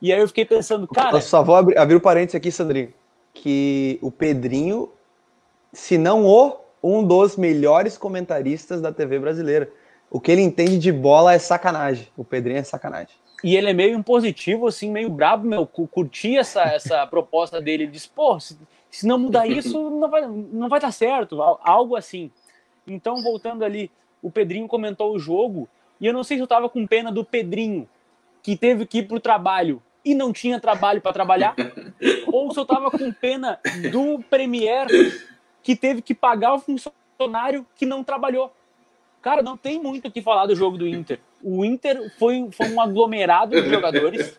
[0.00, 1.16] E aí eu fiquei pensando, cara.
[1.16, 2.94] Eu só vou abrir, abrir o parênteses aqui, Sandrinho.
[3.34, 4.90] Que o Pedrinho,
[5.72, 9.70] se não o, um dos melhores comentaristas da TV brasileira.
[10.10, 12.08] O que ele entende de bola é sacanagem.
[12.16, 13.14] O Pedrinho é sacanagem.
[13.42, 15.66] E ele é meio impositivo, assim, meio brabo, meu.
[15.66, 17.84] Curti essa, essa proposta dele.
[17.84, 18.58] Ele diz, pô, se,
[18.90, 21.40] se não mudar isso, não vai, não vai dar certo.
[21.42, 22.30] Algo assim.
[22.86, 23.90] Então, voltando ali,
[24.22, 25.68] o Pedrinho comentou o jogo,
[26.00, 27.88] e eu não sei se eu tava com pena do Pedrinho,
[28.42, 31.54] que teve que ir pro trabalho e não tinha trabalho para trabalhar,
[32.26, 33.60] ou se eu tava com pena
[33.90, 34.86] do Premier,
[35.62, 38.52] que teve que pagar o funcionário que não trabalhou.
[39.22, 41.20] Cara, não tem muito o que falar do jogo do Inter.
[41.42, 44.38] O Inter foi, foi um aglomerado de jogadores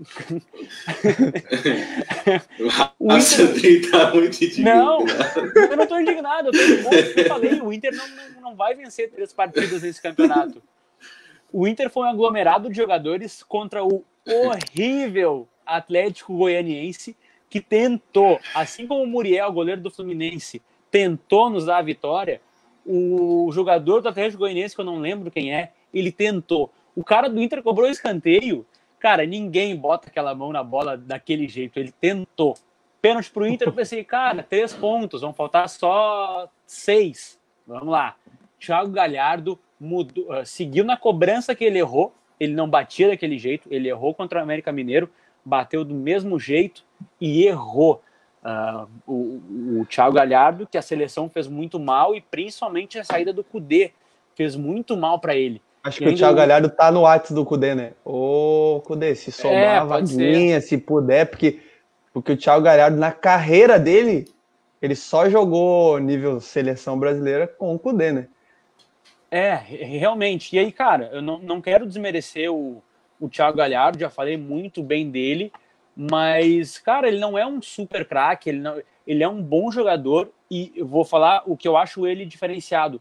[2.98, 3.90] o Inter...
[3.90, 4.78] tá muito indignado.
[4.78, 5.04] Não,
[5.70, 6.48] eu não estou indignado.
[6.48, 6.58] Eu, tô,
[7.20, 10.62] eu falei, o Inter não, não, não vai vencer três partidas nesse campeonato.
[11.52, 17.16] O Inter foi um aglomerado de jogadores contra o horrível Atlético Goianiense,
[17.48, 22.40] que tentou, assim como o Muriel, goleiro do Fluminense, tentou nos dar a vitória.
[22.92, 26.72] O jogador do Atlético Goianiense, que eu não lembro quem é, ele tentou.
[26.96, 28.66] O cara do Inter cobrou escanteio.
[28.98, 31.78] Cara, ninguém bota aquela mão na bola daquele jeito.
[31.78, 32.56] Ele tentou.
[33.00, 37.38] Pênalti pro Inter, eu pensei, cara, três pontos, vão faltar só seis.
[37.66, 38.16] Vamos lá.
[38.58, 42.12] Thiago Galhardo mudou, uh, seguiu na cobrança que ele errou.
[42.40, 45.10] Ele não batia daquele jeito, ele errou contra o América Mineiro,
[45.44, 46.84] bateu do mesmo jeito
[47.20, 48.02] e errou.
[48.42, 53.32] Uh, o, o Thiago Galhardo, que a seleção fez muito mal, e principalmente a saída
[53.32, 53.92] do Cudê
[54.34, 55.60] fez muito mal para ele.
[55.82, 57.92] Acho e que o Thiago Galhardo tá no WhatsApp do Cudê, né?
[58.04, 61.60] Ô, Cudê, se sobrar é, vaguinha, se puder, porque,
[62.12, 64.26] porque o Thiago Galhardo, na carreira dele,
[64.80, 68.28] ele só jogou nível seleção brasileira com o Cudê, né?
[69.30, 70.56] É, realmente.
[70.56, 72.82] E aí, cara, eu não, não quero desmerecer o,
[73.20, 75.52] o Thiago Galhardo, já falei muito bem dele,
[75.96, 80.30] mas, cara, ele não é um super craque, ele, não, ele é um bom jogador
[80.50, 83.00] e eu vou falar o que eu acho ele diferenciado.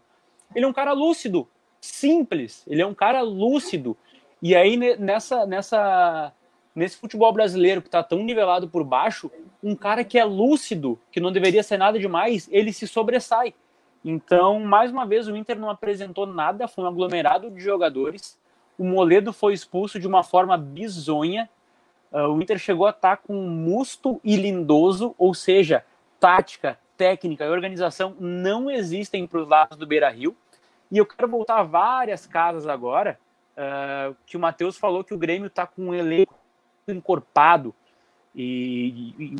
[0.55, 1.47] Ele é um cara lúcido,
[1.79, 3.95] simples, ele é um cara lúcido.
[4.41, 6.33] E aí, nessa, nessa,
[6.75, 9.31] nesse futebol brasileiro que está tão nivelado por baixo,
[9.61, 13.53] um cara que é lúcido, que não deveria ser nada demais, ele se sobressai.
[14.03, 18.39] Então, mais uma vez, o Inter não apresentou nada, foi um aglomerado de jogadores.
[18.77, 21.49] O Moledo foi expulso de uma forma bizonha,
[22.11, 25.85] Uh, o Inter chegou a estar com Musto e Lindoso, ou seja,
[26.19, 30.35] tática, técnica e organização não existem para os lados do Beira Rio.
[30.91, 33.19] E eu quero voltar a várias casas agora,
[33.55, 36.33] uh, que o Matheus falou que o Grêmio está com um elenco
[36.87, 37.73] encorpado
[38.35, 39.35] e, e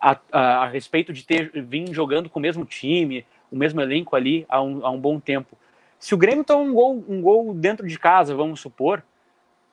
[0.00, 4.16] a, a, a, respeito de ter vindo jogando com o mesmo time, o mesmo elenco
[4.16, 5.56] ali há um, há um bom tempo.
[5.98, 9.04] Se o Grêmio toma um gol, um gol dentro de casa, vamos supor,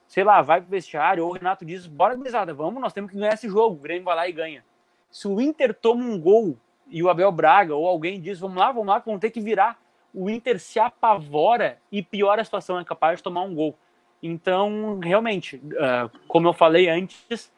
[0.09, 3.17] sei lá, vai pro vestiário, ou o Renato diz, bora, gurizada, vamos, nós temos que
[3.17, 4.65] ganhar esse jogo, o Grêmio vai lá e ganha.
[5.11, 6.57] Se o Inter toma um gol
[6.89, 9.79] e o Abel Braga ou alguém diz, vamos lá, vamos lá, vamos ter que virar,
[10.11, 13.75] o Inter se apavora e piora a situação, é capaz de tomar um gol.
[14.21, 17.51] Então, realmente, uh, como eu falei antes,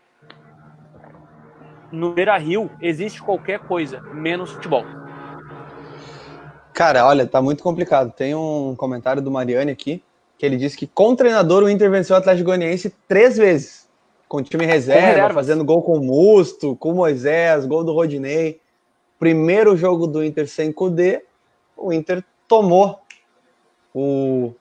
[1.90, 4.84] no Beira Rio existe qualquer coisa, menos futebol.
[6.74, 8.12] Cara, olha, tá muito complicado.
[8.12, 10.04] Tem um comentário do Mariane aqui
[10.42, 13.88] que ele disse que com o treinador o Inter venceu o Atlético Goianiense três vezes.
[14.28, 18.60] Com time reserva, fazendo gol com o Musto, com o Moisés, gol do Rodinei.
[19.20, 21.24] Primeiro jogo do Inter sem Cudê,
[21.78, 23.02] o Inter tomou
[23.94, 24.52] o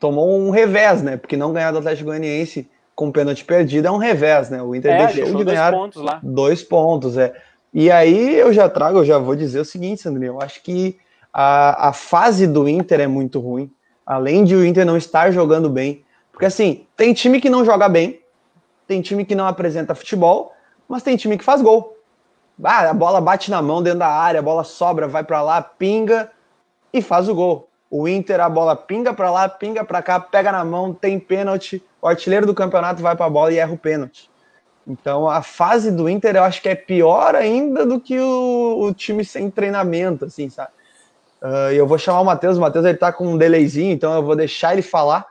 [0.00, 1.16] tomou um revés, né?
[1.16, 4.60] Porque não ganhar do Atlético Goianiense com pênalti perdido é um revés, né?
[4.60, 6.20] O Inter é, deixou, deixou, de ganhar dois pontos, lá.
[6.20, 7.32] dois pontos, é.
[7.72, 10.98] E aí eu já trago, eu já vou dizer o seguinte, Sandrinho, eu acho que
[11.32, 13.70] a, a fase do Inter é muito ruim
[14.08, 16.02] além de o Inter não estar jogando bem.
[16.32, 18.22] Porque assim, tem time que não joga bem,
[18.86, 20.54] tem time que não apresenta futebol,
[20.88, 21.94] mas tem time que faz gol.
[22.64, 25.60] Ah, a bola bate na mão dentro da área, a bola sobra, vai para lá,
[25.60, 26.30] pinga
[26.90, 27.68] e faz o gol.
[27.90, 31.82] O Inter, a bola pinga para lá, pinga para cá, pega na mão, tem pênalti,
[32.00, 34.30] o artilheiro do campeonato vai para a bola e erra o pênalti.
[34.86, 38.94] Então a fase do Inter eu acho que é pior ainda do que o, o
[38.94, 40.70] time sem treinamento, assim, sabe?
[41.42, 42.56] Uh, eu vou chamar o Matheus.
[42.56, 45.26] O Matheus ele tá com um delayzinho, então eu vou deixar ele falar.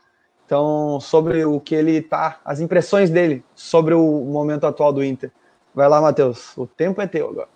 [0.46, 5.30] Então, sobre o que ele tá, as impressões dele sobre o momento atual do Inter.
[5.76, 6.58] Vai lá, Matheus.
[6.58, 7.50] O tempo é teu agora.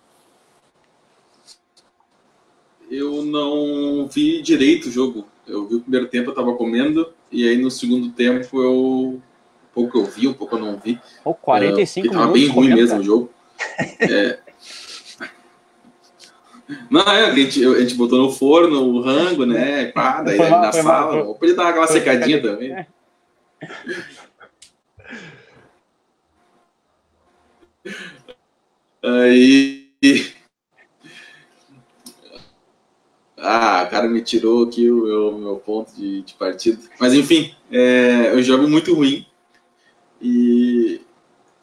[2.90, 5.26] Eu não vi direito o jogo.
[5.48, 9.20] Eu vi o primeiro tempo, eu tava comendo, e aí no segundo tempo eu.
[9.20, 11.00] Um pouco eu vi, um pouco eu não vi.
[11.24, 13.30] Oh, 45 uh, tava bem ruim mesmo o jogo.
[14.00, 14.38] É,
[16.90, 19.86] não, é, a gente, a gente botou no forno o rango, né?
[19.86, 21.24] Pá, daí mal, na sala.
[21.24, 21.34] Mal.
[21.34, 22.86] Podia dar aquela secadinha também.
[29.02, 29.88] Aí.
[33.36, 36.78] Ah, o cara me tirou aqui o meu, meu ponto de, de partida.
[37.00, 39.26] Mas enfim, é, eu jogo muito ruim.
[40.20, 41.00] E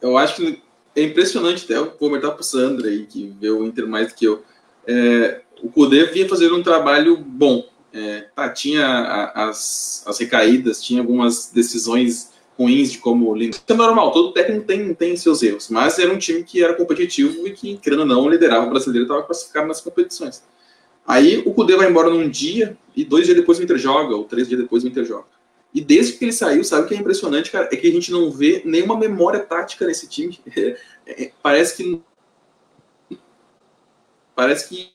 [0.02, 0.62] eu acho que
[0.94, 1.78] é impressionante até.
[1.78, 4.44] Eu vou para pro Sandra aí, que vê o Inter mais do que eu
[4.90, 7.64] é, o Cudê vinha fazendo um trabalho bom.
[7.94, 14.12] É, tá, tinha as, as recaídas, tinha algumas decisões ruins de como Isso é normal,
[14.12, 17.78] todo técnico tem, tem seus erros, mas era um time que era competitivo e que,
[17.78, 20.44] querendo ou não, liderava o brasileiro estava classificado nas competições.
[21.08, 24.26] Aí o Cudê vai embora num dia e dois dias depois o Inter joga, ou
[24.26, 25.26] três dias depois o Inter joga.
[25.74, 27.70] E desde que ele saiu, sabe o que é impressionante, cara?
[27.72, 30.40] É que a gente não vê nenhuma memória tática nesse time.
[31.12, 32.02] É, é, parece que
[34.40, 34.90] Parece que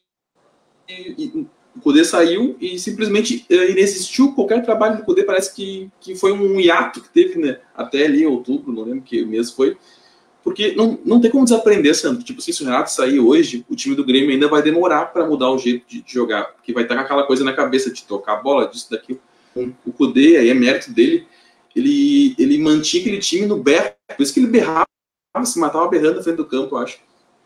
[1.76, 5.22] o Cudê saiu e simplesmente eh, inexistiu qualquer trabalho do Cudê.
[5.22, 9.02] Parece que, que foi um hiato que teve né, até ali em outubro, não lembro
[9.02, 9.76] que mês foi,
[10.42, 12.24] porque não, não tem como desaprender, Sandro.
[12.24, 15.26] Tipo assim, se o Renato sair hoje, o time do Grêmio ainda vai demorar para
[15.26, 18.02] mudar o jeito de, de, jogar, porque vai estar com aquela coisa na cabeça de
[18.04, 19.20] tocar a bola, disso, daquilo.
[19.84, 21.26] O Kudê, aí é mérito dele,
[21.76, 24.86] ele, ele mantinha aquele time no berro, por isso que ele berrava,
[25.44, 26.98] se matava berrando na frente do campo, eu acho.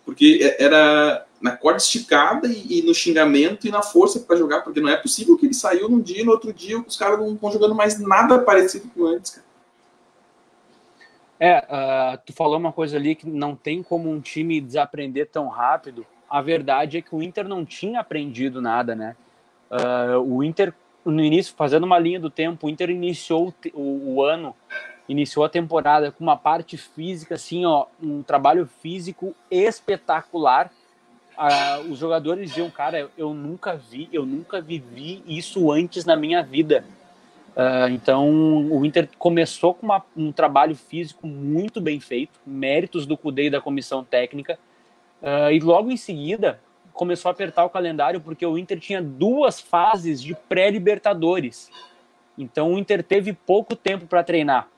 [0.05, 4.63] Porque é, era na corda esticada e, e no xingamento e na força para jogar,
[4.63, 7.19] porque não é possível que ele saiu num dia e no outro dia os caras
[7.19, 9.49] não estão jogando mais nada parecido com antes, cara.
[11.41, 15.47] É, uh, tu falou uma coisa ali que não tem como um time desaprender tão
[15.47, 16.05] rápido.
[16.29, 19.15] A verdade é que o Inter não tinha aprendido nada, né?
[19.71, 20.75] Uh, o Inter,
[21.05, 24.55] no início, fazendo uma linha do tempo, o Inter iniciou o, o ano,
[25.09, 30.73] iniciou a temporada com uma parte física, assim, ó, um trabalho físico espetacular.
[31.89, 36.85] Os jogadores diziam, cara, eu nunca vi, eu nunca vivi isso antes na minha vida
[37.59, 38.31] Uh, então,
[38.71, 43.51] o Inter começou com uma, um trabalho físico muito bem feito, méritos do CUDE e
[43.51, 44.57] da comissão técnica,
[45.21, 46.61] uh, e logo em seguida
[46.93, 51.69] começou a apertar o calendário porque o Inter tinha duas fases de pré-libertadores.
[52.37, 54.69] Então, o Inter teve pouco tempo para treinar.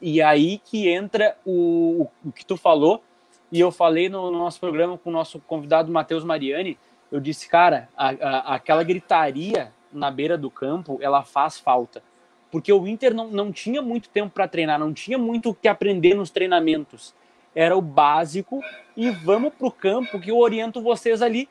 [0.00, 3.04] E aí que entra o, o, que tu falou,
[3.52, 6.78] e eu falei no, no nosso programa com o nosso convidado Matheus Mariani,
[7.10, 12.02] eu disse, cara, a, a, aquela gritaria na beira do campo, ela faz falta.
[12.50, 15.68] Porque o Inter não, não tinha muito tempo para treinar, não tinha muito o que
[15.68, 17.14] aprender nos treinamentos.
[17.54, 18.62] Era o básico
[18.96, 21.46] e vamos para o campo que eu oriento vocês ali.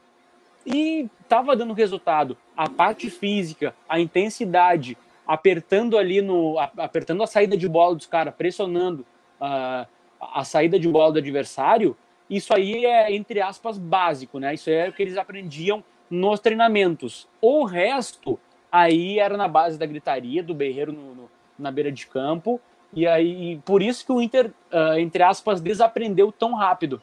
[0.66, 2.36] E estava dando resultado.
[2.58, 4.98] A parte física, a intensidade,
[5.28, 6.58] apertando ali no.
[6.60, 9.06] apertando a saída de bola dos caras, pressionando
[9.40, 9.88] uh,
[10.22, 11.98] a saída de bola do adversário,
[12.30, 14.54] isso aí é, entre aspas, básico, né?
[14.54, 17.28] Isso é o que eles aprendiam nos treinamentos.
[17.42, 18.40] O resto,
[18.72, 22.60] aí era na base da gritaria, do berreiro no, no, na beira de campo.
[22.94, 27.02] E aí, por isso que o Inter, uh, entre aspas, desaprendeu tão rápido.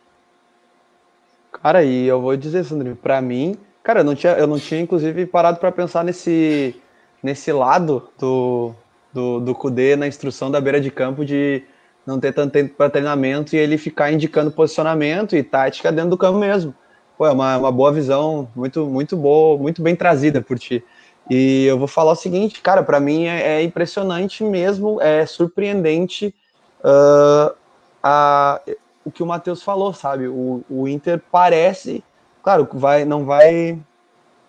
[1.51, 4.81] Cara, e eu vou dizer, Sandrinho, para mim, cara, eu não tinha, eu não tinha
[4.81, 6.75] inclusive parado para pensar nesse,
[7.23, 8.75] nesse lado do,
[9.12, 11.64] do, do Kudê na instrução da beira de campo de
[12.09, 16.18] não ter tanto tempo para treinamento e ele ficar indicando posicionamento e tática dentro do
[16.18, 16.74] campo mesmo
[17.18, 20.82] pô, é uma, uma boa visão, muito, muito boa, muito bem trazida por ti.
[21.28, 26.32] E eu vou falar o seguinte, cara, para mim é, é, impressionante mesmo, é surpreendente
[26.80, 27.54] uh,
[28.02, 28.61] a,
[29.04, 30.28] o que o Matheus falou, sabe?
[30.28, 32.02] O, o Inter parece,
[32.42, 33.78] claro, vai, não vai,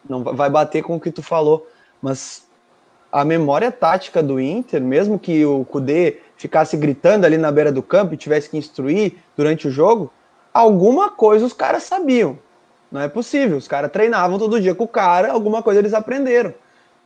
[0.07, 1.67] não vai bater com o que tu falou,
[2.01, 2.47] mas
[3.11, 7.83] a memória tática do Inter, mesmo que o Kudê ficasse gritando ali na beira do
[7.83, 10.11] campo e tivesse que instruir durante o jogo,
[10.53, 12.39] alguma coisa os caras sabiam.
[12.89, 13.57] Não é possível.
[13.57, 16.53] Os caras treinavam todo dia com o cara, alguma coisa eles aprenderam.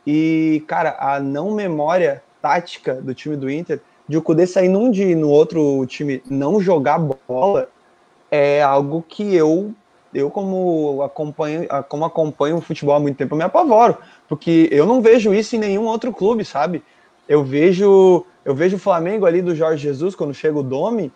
[0.06, 4.88] E, cara, a não memória tática do time do Inter, de o Kudê sair num
[4.88, 7.68] dia e no outro time não jogar bola,
[8.30, 9.74] é algo que eu,
[10.14, 13.98] eu como acompanho, como acompanho o futebol há muito tempo, me apavoro.
[14.28, 16.84] Porque eu não vejo isso em nenhum outro clube, sabe?
[17.28, 21.12] Eu vejo, eu vejo o Flamengo ali do Jorge Jesus, quando chega o Domi,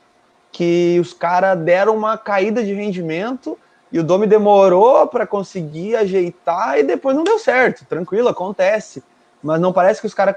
[0.51, 3.59] que os caras deram uma caída de rendimento
[3.93, 7.85] e o Domi demorou para conseguir ajeitar e depois não deu certo.
[7.87, 9.03] Tranquilo, acontece.
[9.43, 10.37] Mas não parece que os caras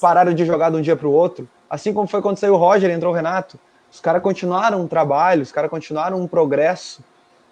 [0.00, 1.48] pararam de jogar de um dia para o outro.
[1.68, 3.58] Assim como foi quando saiu o Roger entrou o Renato.
[3.90, 7.02] Os caras continuaram um trabalho, os caras continuaram um progresso.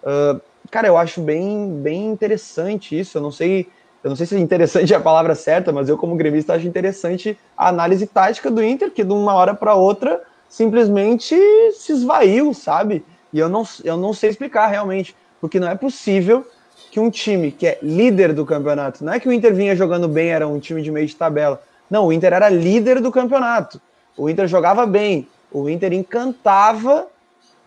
[0.03, 3.17] Uh, cara, eu acho bem, bem interessante isso.
[3.17, 3.69] Eu não sei,
[4.07, 7.37] eu não sei se interessante é a palavra certa, mas eu como gremista acho interessante
[7.57, 11.35] a análise tática do Inter, que de uma hora para outra simplesmente
[11.73, 13.05] se esvaiu, sabe?
[13.33, 16.47] E eu não, eu não sei explicar realmente porque não é possível
[16.89, 20.07] que um time que é líder do campeonato, não é que o Inter vinha jogando
[20.07, 21.61] bem, era um time de meio de tabela.
[21.89, 23.81] Não, o Inter era líder do campeonato.
[24.15, 25.27] O Inter jogava bem.
[25.51, 27.07] O Inter encantava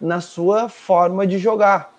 [0.00, 1.92] na sua forma de jogar.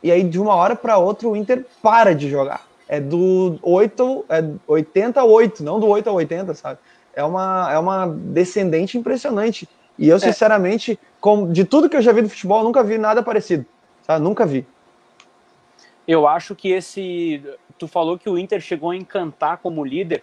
[0.00, 2.71] E aí, de uma hora para outra, o Inter para de jogar.
[2.88, 6.78] É do 8, é 80 a 8, não do 8 a 80, sabe?
[7.14, 9.68] É uma, é uma descendente impressionante.
[9.98, 10.18] E eu, é.
[10.18, 13.64] sinceramente, com, de tudo que eu já vi do futebol, nunca vi nada parecido.
[14.02, 14.24] Sabe?
[14.24, 14.66] Nunca vi.
[16.06, 17.42] Eu acho que esse.
[17.78, 20.22] Tu falou que o Inter chegou a encantar como líder.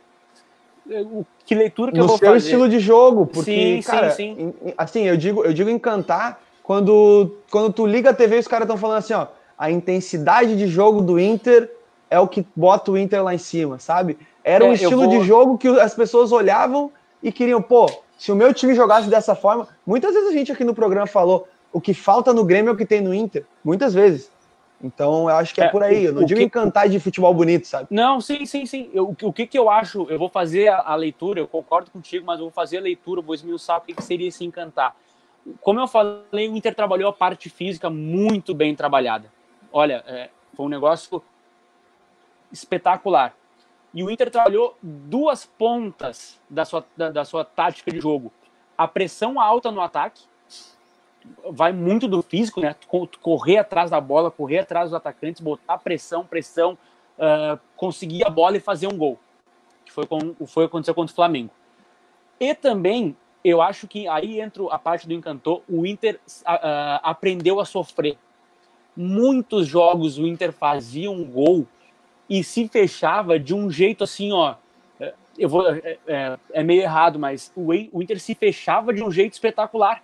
[1.45, 2.45] Que leitura que no eu vou seu fazer?
[2.45, 4.73] estilo de jogo, porque, sim, cara, sim, sim.
[4.75, 8.65] assim, eu digo, eu digo encantar quando, quando tu liga a TV e os caras
[8.65, 11.69] estão falando assim, ó, a intensidade de jogo do Inter
[12.09, 14.17] é o que bota o Inter lá em cima, sabe?
[14.43, 15.19] Era é, um estilo vou...
[15.19, 16.91] de jogo que as pessoas olhavam
[17.21, 20.63] e queriam, pô, se o meu time jogasse dessa forma, muitas vezes a gente aqui
[20.63, 23.93] no programa falou, o que falta no Grêmio é o que tem no Inter, muitas
[23.93, 24.31] vezes.
[24.81, 26.05] Então, eu acho que é, é por aí.
[26.05, 26.45] Eu não digo que...
[26.45, 27.87] encantar de futebol bonito, sabe?
[27.91, 28.89] Não, sim, sim, sim.
[28.93, 30.07] Eu, o que, que eu acho?
[30.09, 33.21] Eu vou fazer a, a, leitura, eu concordo contigo, mas eu vou fazer a leitura,
[33.21, 34.95] vou esmiuçar o que, que seria esse encantar.
[35.61, 39.29] como eu falei, o Inter trabalhou a parte física muito bem trabalhada.
[39.71, 41.21] Olha, é, foi um negócio
[42.51, 43.35] espetacular.
[43.93, 48.31] E o Inter trabalhou duas pontas da sua, da, da sua tática de jogo.
[48.77, 50.23] A pressão alta no ataque,
[51.51, 52.75] vai muito do físico, né?
[53.21, 56.77] Correr atrás da bola, correr atrás dos atacantes, botar pressão, pressão,
[57.17, 59.19] uh, conseguir a bola e fazer um gol.
[59.85, 61.51] Que foi, com, foi aconteceu contra o Flamengo.
[62.39, 67.59] E também, eu acho que aí entra a parte do encantor, o Inter uh, aprendeu
[67.59, 68.17] a sofrer.
[68.95, 71.65] Muitos jogos o Inter fazia um gol
[72.29, 74.55] e se fechava de um jeito assim, ó.
[74.99, 79.03] É, eu vou, é, é, é meio errado, mas o, o Inter se fechava de
[79.03, 80.03] um jeito espetacular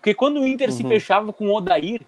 [0.00, 0.76] porque quando o Inter uhum.
[0.76, 2.00] se fechava com o Odair,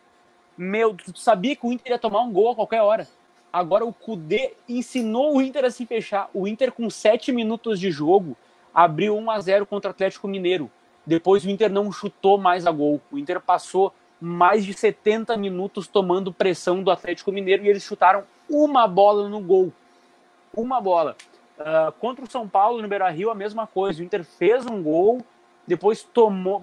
[0.56, 3.06] meu, tu sabia que o Inter ia tomar um gol a qualquer hora.
[3.52, 6.30] Agora o Kudê ensinou o Inter a se fechar.
[6.32, 8.36] O Inter, com sete minutos de jogo,
[8.72, 10.70] abriu 1 a 0 contra o Atlético Mineiro.
[11.04, 13.00] Depois o Inter não chutou mais a gol.
[13.10, 18.24] O Inter passou mais de 70 minutos tomando pressão do Atlético Mineiro e eles chutaram
[18.48, 19.72] uma bola no gol.
[20.54, 21.16] Uma bola.
[21.58, 24.00] Uh, contra o São Paulo, no Beira Rio, a mesma coisa.
[24.00, 25.24] O Inter fez um gol,
[25.66, 26.60] depois tomou,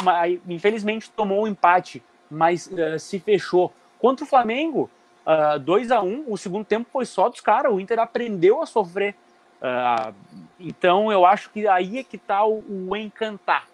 [0.48, 3.72] infelizmente tomou um empate, mas uh, se fechou.
[3.98, 4.90] Contra o Flamengo,
[5.26, 8.00] uh, eh, 2 a 1 um, o segundo tempo foi só dos caras, o Inter
[8.00, 9.16] aprendeu a sofrer.
[9.60, 10.14] Uh,
[10.60, 13.66] então eu acho que aí é que tá o, o encantar.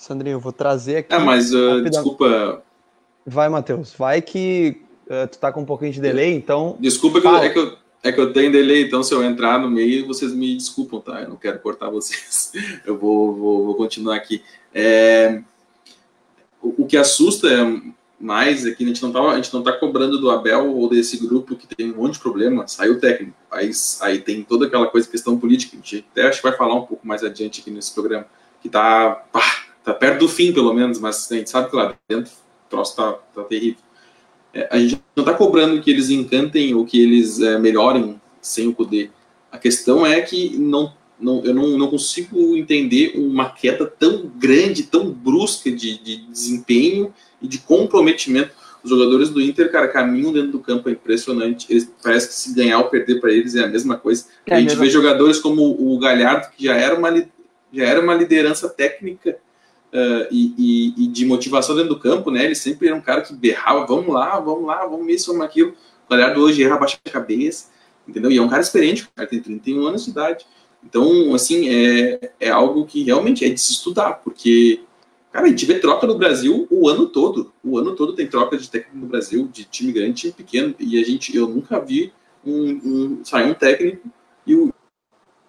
[0.00, 1.14] Sandrinho, eu vou trazer aqui.
[1.14, 2.62] É, mas uh, desculpa.
[3.26, 3.92] Vai, Matheus.
[3.92, 6.78] Vai que uh, tu tá com um pouquinho de delay, então.
[6.80, 9.58] Desculpa que eu, é que eu, é que eu tenho delay, então se eu entrar
[9.58, 11.20] no meio, vocês me desculpam, tá?
[11.20, 12.50] Eu não quero cortar vocês.
[12.86, 14.42] Eu vou, vou, vou continuar aqui.
[14.74, 15.42] É,
[16.62, 17.82] o, o, que assusta é
[18.18, 20.88] mais é que a gente não tá, a gente não tá cobrando do Abel ou
[20.88, 22.66] desse grupo que tem um monte de problema.
[22.66, 23.36] Saiu o técnico.
[23.50, 23.70] Aí,
[24.00, 25.76] aí tem toda aquela coisa, questão política.
[25.76, 28.26] A gente até acho que vai falar um pouco mais adiante aqui nesse programa.
[28.62, 31.94] Que tá, pá, tá perto do fim, pelo menos, mas a gente sabe que lá
[32.08, 33.80] dentro o troço tá, tá terrível.
[34.52, 38.66] É, a gente não está cobrando que eles encantem ou que eles é, melhorem sem
[38.66, 39.10] o poder.
[39.50, 44.84] A questão é que não, não, eu não, não consigo entender uma queda tão grande,
[44.84, 48.52] tão brusca de, de desempenho e de comprometimento.
[48.82, 51.66] Os jogadores do Inter, cara, caminham dentro do campo, é impressionante.
[51.68, 54.24] Eles, parece que se ganhar ou perder para eles é a mesma coisa.
[54.46, 57.14] É a gente vê jogadores como o Galhardo, que já era uma,
[57.72, 59.38] já era uma liderança técnica
[59.92, 62.44] uh, e, e, e, de motivação dentro do campo, né?
[62.44, 65.74] Ele sempre era um cara que berrava, vamos lá, vamos lá, vamos isso, vamos aquilo.
[66.06, 67.66] O Galhardo hoje erra, baixa a cabeça,
[68.06, 68.30] entendeu?
[68.30, 70.46] E é um cara experiente, cara tem 31 anos de idade.
[70.82, 74.80] Então, assim, é, é algo que realmente é de se estudar, porque,
[75.30, 77.52] cara, a gente vê troca no Brasil o ano todo.
[77.62, 80.74] O ano todo tem troca de técnico no Brasil, de time grande, time pequeno.
[80.78, 82.12] E a gente, eu nunca vi
[82.44, 84.08] um, um sair um técnico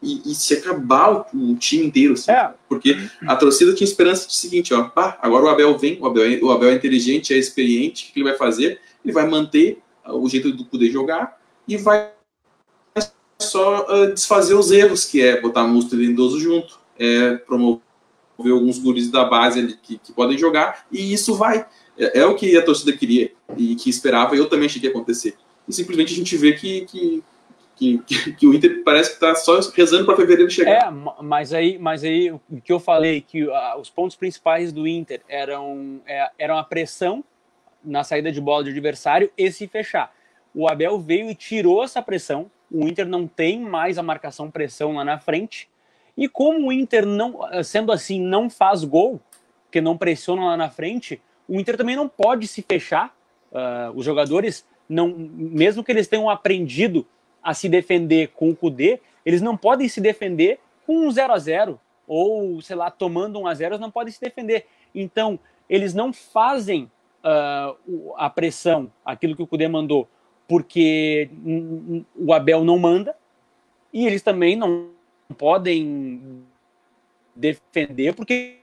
[0.02, 2.14] e, e se acabar o, o, time inteiro.
[2.14, 2.54] Assim, é.
[2.68, 2.98] Porque
[3.28, 6.40] a torcida tinha esperança de seguinte, ó, pá, agora o Abel vem, o Abel, é,
[6.42, 8.80] o Abel é inteligente, é experiente, o que ele vai fazer?
[9.04, 12.12] Ele vai manter o jeito do poder jogar e vai
[13.40, 17.82] só uh, desfazer os erros, que é botar Musto e Lindoso junto, é promover
[18.52, 21.66] alguns guris da base ali que, que podem jogar, e isso vai.
[21.98, 24.88] É, é, o que a torcida queria e que esperava, e eu também achei que
[24.88, 25.36] ia acontecer.
[25.68, 27.24] E simplesmente a gente vê que, que
[27.82, 30.88] que, que, o Inter parece que está só rezando para fevereiro chegar.
[30.88, 30.92] É,
[31.24, 35.22] mas aí, mas aí o que eu falei, que uh, os pontos principais do Inter
[35.28, 37.24] eram, é, eram a pressão
[37.84, 40.14] na saída de bola do adversário e se fechar.
[40.54, 42.52] O Abel veio e tirou essa pressão.
[42.70, 45.68] O Inter não tem mais a marcação pressão lá na frente.
[46.16, 49.20] E como o Inter não, sendo assim, não faz gol,
[49.72, 53.16] que não pressiona lá na frente, o Inter também não pode se fechar.
[53.52, 57.08] Uh, os jogadores não, mesmo que eles tenham aprendido
[57.44, 61.38] a se defender com o Kudê, eles não podem se defender com um 0 a
[61.38, 64.68] 0 ou, sei lá, tomando um a 0 eles não podem se defender.
[64.94, 65.40] Então,
[65.70, 66.92] eles não fazem
[67.24, 70.08] uh, a pressão, aquilo que o Kudê mandou,
[70.48, 71.30] porque
[72.16, 73.16] o Abel não manda,
[73.94, 74.90] e eles também não
[75.38, 76.44] podem
[77.36, 78.60] defender, porque,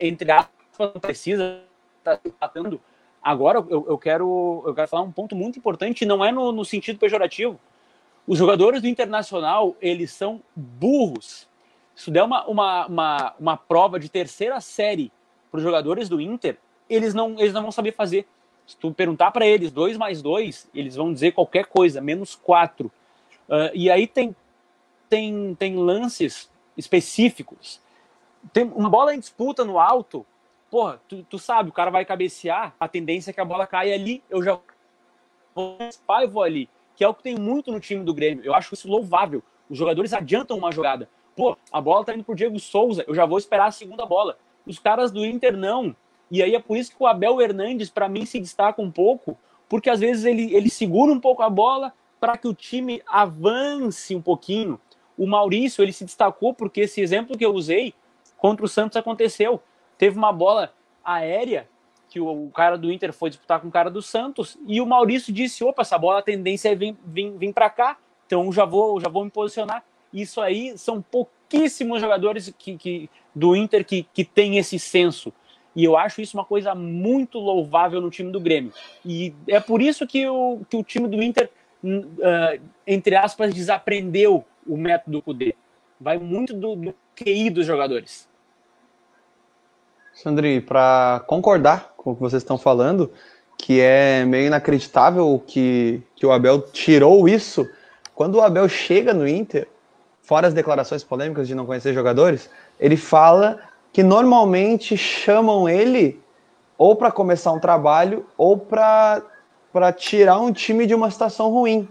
[0.00, 1.60] entre aspas, precisa
[1.98, 2.80] estar tá empatando.
[3.22, 6.64] Agora, eu, eu, quero, eu quero falar um ponto muito importante, não é no, no
[6.64, 7.60] sentido pejorativo,
[8.28, 11.48] os jogadores do Internacional, eles são burros.
[11.96, 15.10] Se der uma, uma, uma, uma prova de terceira série
[15.50, 16.58] para os jogadores do Inter,
[16.90, 18.26] eles não, eles não vão saber fazer.
[18.66, 22.92] Se tu perguntar para eles, dois mais dois, eles vão dizer qualquer coisa, menos quatro.
[23.48, 24.36] Uh, e aí tem,
[25.08, 27.80] tem, tem lances específicos.
[28.52, 30.24] Tem uma bola em disputa no alto,
[30.70, 33.94] porra, tu, tu sabe, o cara vai cabecear, a tendência é que a bola caia
[33.94, 34.60] ali, eu já
[35.54, 36.68] vou e vou ali
[36.98, 38.44] que é o que tem muito no time do Grêmio.
[38.44, 39.40] Eu acho isso louvável.
[39.70, 41.08] Os jogadores adiantam uma jogada.
[41.36, 44.36] Pô, a bola tá indo pro Diego Souza, eu já vou esperar a segunda bola.
[44.66, 45.94] Os caras do Inter não.
[46.28, 49.38] E aí é por isso que o Abel Hernandes, para mim, se destaca um pouco,
[49.68, 54.16] porque às vezes ele, ele segura um pouco a bola para que o time avance
[54.16, 54.80] um pouquinho.
[55.16, 57.94] O Maurício, ele se destacou porque esse exemplo que eu usei
[58.36, 59.62] contra o Santos aconteceu.
[59.96, 60.74] Teve uma bola
[61.04, 61.68] aérea
[62.08, 65.32] que o, cara do Inter foi disputar com o cara do Santos e o Maurício
[65.32, 69.00] disse: opa, essa bola a tendência é vir, vir, vir para cá, então já vou,
[69.00, 69.84] já vou me posicionar.
[70.12, 75.32] Isso aí são pouquíssimos jogadores que, que do Inter que, que tem esse senso.
[75.76, 78.72] E eu acho isso uma coisa muito louvável no time do Grêmio.
[79.04, 81.50] E é por isso que o, que o time do Inter,
[81.84, 85.54] uh, entre aspas, desaprendeu o método Kudê.
[86.00, 88.28] Vai muito do, do QI dos jogadores.
[90.20, 93.08] Sandri, para concordar com o que vocês estão falando,
[93.56, 97.64] que é meio inacreditável que, que o Abel tirou isso.
[98.16, 99.68] Quando o Abel chega no Inter,
[100.20, 102.50] fora as declarações polêmicas de não conhecer jogadores,
[102.80, 103.60] ele fala
[103.92, 106.20] que normalmente chamam ele
[106.76, 109.22] ou para começar um trabalho ou para
[109.96, 111.88] tirar um time de uma situação ruim.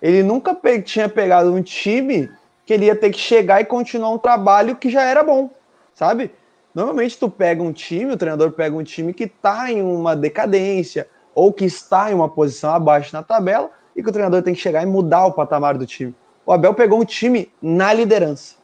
[0.00, 2.30] Ele nunca pe tinha pegado um time
[2.64, 5.50] que ele ia ter que chegar e continuar um trabalho que já era bom,
[5.92, 6.30] sabe?
[6.76, 11.08] Normalmente tu pega um time, o treinador pega um time que está em uma decadência
[11.34, 14.60] ou que está em uma posição abaixo na tabela e que o treinador tem que
[14.60, 16.14] chegar e mudar o patamar do time.
[16.44, 18.56] O Abel pegou um time na liderança.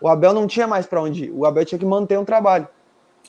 [0.00, 1.30] O Abel não tinha mais para onde ir.
[1.30, 2.66] O Abel tinha que manter um trabalho.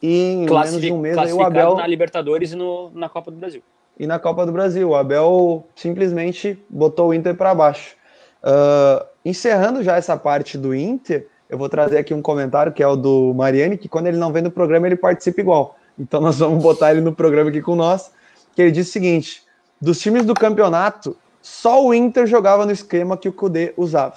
[0.02, 3.30] E em menos de um mês aí, o Abel na Libertadores e no, na Copa
[3.30, 3.62] do Brasil.
[4.00, 7.98] E na Copa do Brasil, o Abel simplesmente botou o Inter para baixo.
[8.42, 12.88] Uh, encerrando já essa parte do Inter, eu vou trazer aqui um comentário que é
[12.88, 15.78] o do Mariani, que quando ele não vem no programa ele participa igual.
[16.00, 18.12] Então nós vamos botar ele no programa aqui com nós,
[18.56, 19.44] que ele diz o seguinte:
[19.80, 24.16] dos times do campeonato, só o Inter jogava no esquema que o Kudê usava.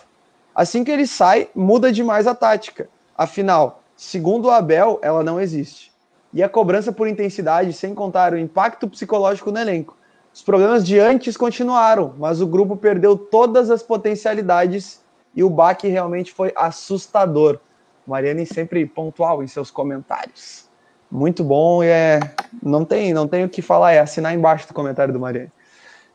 [0.55, 2.89] Assim que ele sai, muda demais a tática.
[3.15, 5.93] Afinal, segundo o Abel, ela não existe.
[6.33, 9.95] E a cobrança por intensidade, sem contar o impacto psicológico no elenco.
[10.33, 15.05] Os problemas de antes continuaram, mas o grupo perdeu todas as potencialidades
[15.37, 17.61] e o baque realmente foi assustador.
[18.07, 20.65] Mariane sempre pontual em seus comentários.
[21.11, 22.21] Muito bom e é
[22.63, 25.53] não tem não tem o que falar, é assinar embaixo do comentário do Mariane.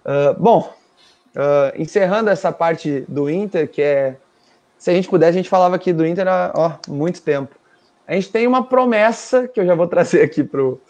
[0.04, 0.74] Uh, bom,
[1.36, 4.18] uh, encerrando essa parte do Inter, que é
[4.78, 7.56] se a gente puder, a gente falava aqui do Inter há ó, muito tempo.
[8.08, 10.82] A gente tem uma promessa que eu já vou trazer aqui pro,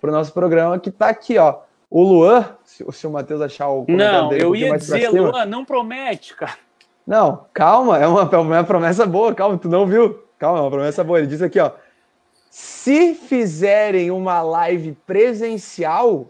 [0.00, 1.60] pro nosso programa, que tá aqui, ó.
[1.90, 6.36] O Luan, se, se o Matheus achar o Não, eu ia dizer, Luan, não promete,
[6.36, 6.58] cara.
[7.08, 10.22] Não, calma, é uma, é uma promessa boa, calma, tu não viu?
[10.38, 11.18] Calma, é uma promessa boa.
[11.18, 11.70] Ele diz aqui, ó.
[12.50, 16.28] Se fizerem uma live presencial,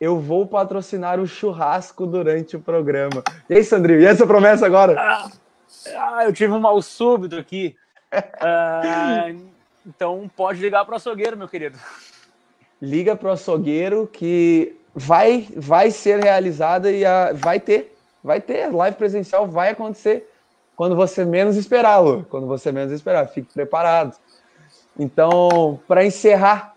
[0.00, 3.22] eu vou patrocinar o churrasco durante o programa.
[3.46, 4.98] E aí, Sandrinho, e essa promessa agora?
[4.98, 5.30] Ah,
[5.94, 7.76] ah, eu tive um mal súbito aqui.
[8.40, 9.28] Ah,
[9.86, 11.78] então pode ligar para o açougueiro, meu querido.
[12.82, 17.96] Liga para o açougueiro que vai, vai ser realizada e a, vai ter.
[18.22, 18.72] Vai ter.
[18.72, 20.28] Live presencial vai acontecer
[20.76, 22.26] quando você menos esperar, Lu.
[22.30, 23.26] Quando você menos esperar.
[23.28, 24.16] Fique preparado.
[24.98, 26.74] Então, para encerrar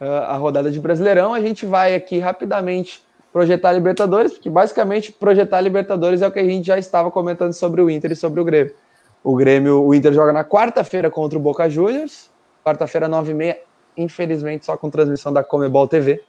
[0.00, 5.60] uh, a rodada de Brasileirão, a gente vai aqui rapidamente projetar Libertadores, porque basicamente projetar
[5.60, 8.44] Libertadores é o que a gente já estava comentando sobre o Inter e sobre o
[8.44, 8.74] Grêmio.
[9.22, 12.30] O Grêmio, o Inter joga na quarta-feira contra o Boca Juniors,
[12.64, 13.58] quarta-feira, nove e meia,
[13.96, 16.22] infelizmente só com transmissão da Comebol TV.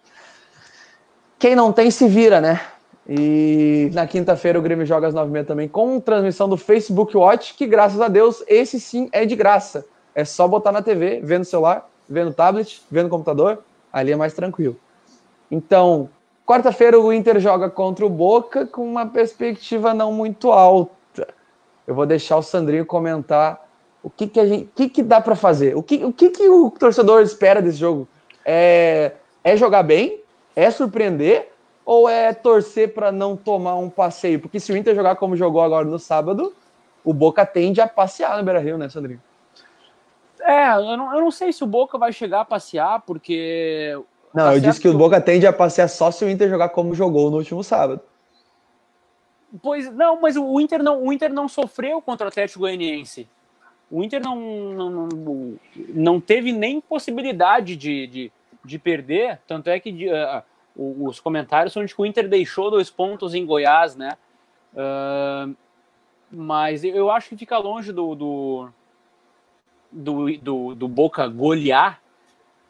[1.40, 2.60] Quem não tem, se vira, né?
[3.08, 7.16] E na quinta-feira o Grêmio joga às nove e meia também com transmissão do Facebook
[7.16, 9.86] Watch, que graças a Deus, esse sim é de graça.
[10.14, 14.12] É só botar na TV, ver no celular, ver no tablet, ver no computador, ali
[14.12, 14.76] é mais tranquilo.
[15.50, 16.10] Então,
[16.48, 21.28] Quarta-feira o Inter joga contra o Boca com uma perspectiva não muito alta.
[21.86, 23.68] Eu vou deixar o Sandrinho comentar
[24.02, 25.76] o que, que, a gente, que, que dá para fazer.
[25.76, 28.08] O, que, o que, que o torcedor espera desse jogo?
[28.46, 29.12] É,
[29.44, 30.22] é jogar bem?
[30.56, 31.52] É surpreender?
[31.88, 34.42] Ou é torcer para não tomar um passeio?
[34.42, 36.54] Porque se o Inter jogar como jogou agora no sábado,
[37.02, 39.24] o Boca tende a passear no Beira Rio, né, Sandrinho?
[40.42, 43.98] É, eu não, eu não sei se o Boca vai chegar a passear, porque
[44.34, 46.68] não, tá eu disse que o Boca tende a passear só se o Inter jogar
[46.70, 48.02] como jogou no último sábado.
[49.64, 53.30] Pois não, mas o Inter não, o Inter não sofreu contra o Atlético Goianiense.
[53.90, 58.32] O Inter não, não, não, não teve nem possibilidade de, de,
[58.66, 60.44] de perder, tanto é que uh,
[60.78, 64.16] os comentários são de que o Inter deixou dois pontos em Goiás, né?
[64.74, 65.56] Uh,
[66.32, 68.70] mas eu acho que fica longe do, do,
[69.92, 72.00] do, do, do Boca golear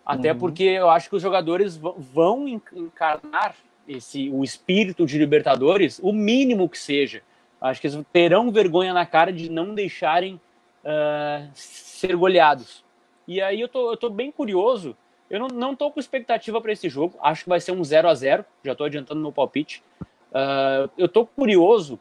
[0.08, 0.40] até uhum.
[0.40, 3.56] porque eu acho que os jogadores vão encarnar
[3.86, 7.22] esse o espírito de Libertadores, o mínimo que seja.
[7.60, 12.86] Acho que eles terão vergonha na cara de não deixarem uh, ser goleados.
[13.28, 14.96] E aí eu tô, eu tô bem curioso.
[15.30, 17.18] Eu não, não tô com expectativa para esse jogo.
[17.22, 19.84] Acho que vai ser um 0 a 0 Já tô adiantando no palpite.
[20.32, 22.00] Uh, eu tô curioso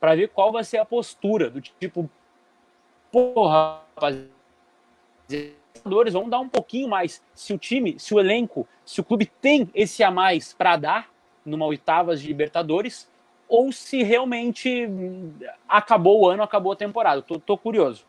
[0.00, 2.08] para ver qual vai ser a postura do tipo,
[3.10, 4.28] porra, rapaziada,
[5.84, 7.22] vamos dar um pouquinho mais.
[7.34, 11.10] Se o time, se o elenco, se o clube tem esse a mais para dar
[11.44, 13.10] numa oitavas de Libertadores,
[13.48, 14.88] ou se realmente
[15.68, 17.22] acabou o ano, acabou a temporada.
[17.22, 18.04] Tô, tô curioso.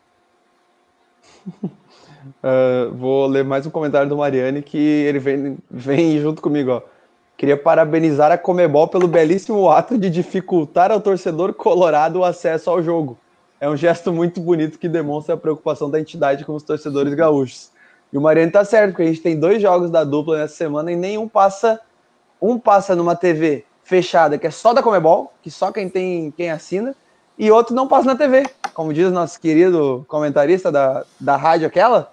[2.43, 6.82] Uh, vou ler mais um comentário do Mariane que ele vem, vem junto comigo, ó.
[7.38, 12.84] Queria parabenizar a Comebol pelo belíssimo ato de dificultar ao torcedor colorado o acesso ao
[12.84, 13.17] jogo.
[13.61, 17.72] É um gesto muito bonito que demonstra a preocupação da entidade com os torcedores gaúchos.
[18.11, 20.91] E o Mariano tá certo, porque a gente tem dois jogos da dupla nessa semana
[20.91, 21.80] e nenhum passa.
[22.41, 26.51] Um passa numa TV fechada, que é só da Comebol, que só quem tem quem
[26.51, 26.95] assina,
[27.38, 28.43] e outro não passa na TV.
[28.74, 32.11] Como diz nosso querido comentarista da, da rádio aquela,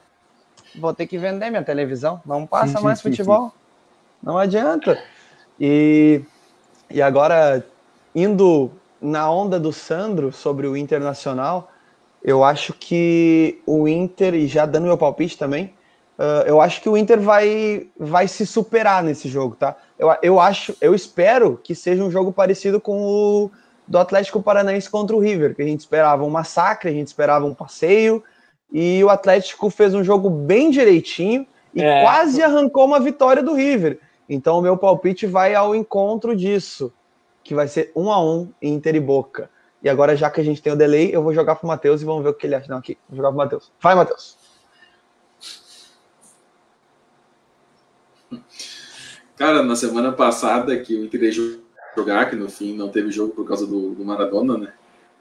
[0.79, 2.21] vou ter que vender minha televisão.
[2.25, 3.53] Não passa mais futebol.
[4.23, 5.03] Não adianta.
[5.61, 6.23] E,
[6.91, 7.65] e agora,
[8.15, 11.71] indo na onda do Sandro sobre o Internacional,
[12.23, 15.75] eu acho que o Inter, e já dando meu palpite também,
[16.19, 19.77] uh, eu acho que o Inter vai, vai se superar nesse jogo, tá?
[19.99, 23.51] Eu, eu acho, eu espero que seja um jogo parecido com o
[23.87, 27.47] do Atlético Paranaense contra o River, que a gente esperava um massacre, a gente esperava
[27.47, 28.23] um passeio,
[28.73, 32.03] e o Atlético fez um jogo bem direitinho e é.
[32.03, 34.01] quase arrancou uma vitória do River.
[34.29, 36.93] Então o meu palpite vai ao encontro disso,
[37.45, 39.49] que vai ser um a um Inter e Boca.
[39.83, 42.05] E agora, já que a gente tem o delay, eu vou jogar pro Matheus e
[42.05, 42.67] vamos ver o que ele acha.
[42.69, 43.71] Não, aqui, vou jogar pro Matheus.
[43.81, 44.37] Vai, Matheus.
[49.37, 51.31] Cara, na semana passada que o Inter
[51.97, 54.73] jogar, que no fim não teve jogo por causa do, do Maradona, né?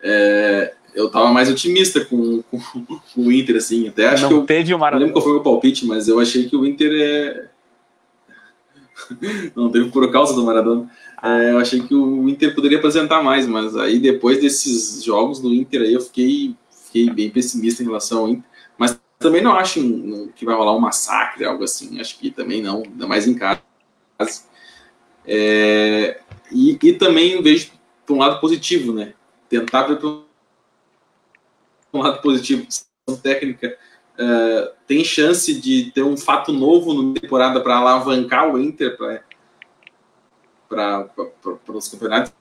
[0.03, 3.87] É, eu tava mais otimista com, com, com, o Inter, assim.
[3.87, 4.99] Até acho não que eu, teve o Maradona.
[4.99, 7.47] Não lembro qual foi o meu palpite, mas eu achei que o Inter é
[9.55, 10.89] não teve por causa do Maradona.
[11.21, 15.53] É, eu achei que o Inter poderia apresentar mais, mas aí depois desses jogos do
[15.53, 16.55] Inter aí eu fiquei,
[16.85, 18.49] fiquei bem pessimista em relação ao Inter.
[18.77, 19.81] Mas também não acho
[20.35, 21.99] que vai rolar um massacre, algo assim.
[21.99, 23.61] Acho que também não, ainda mais em casa.
[25.25, 26.19] É,
[26.51, 27.71] e, e também vejo
[28.05, 29.13] por um lado positivo, né?
[29.49, 30.25] Tentar ver por
[31.93, 32.67] um lado positivo.
[33.21, 33.77] Técnica
[34.15, 38.97] uh, tem chance de ter um fato novo na temporada para alavancar o Inter
[40.67, 41.09] para
[41.67, 42.33] os campeonatos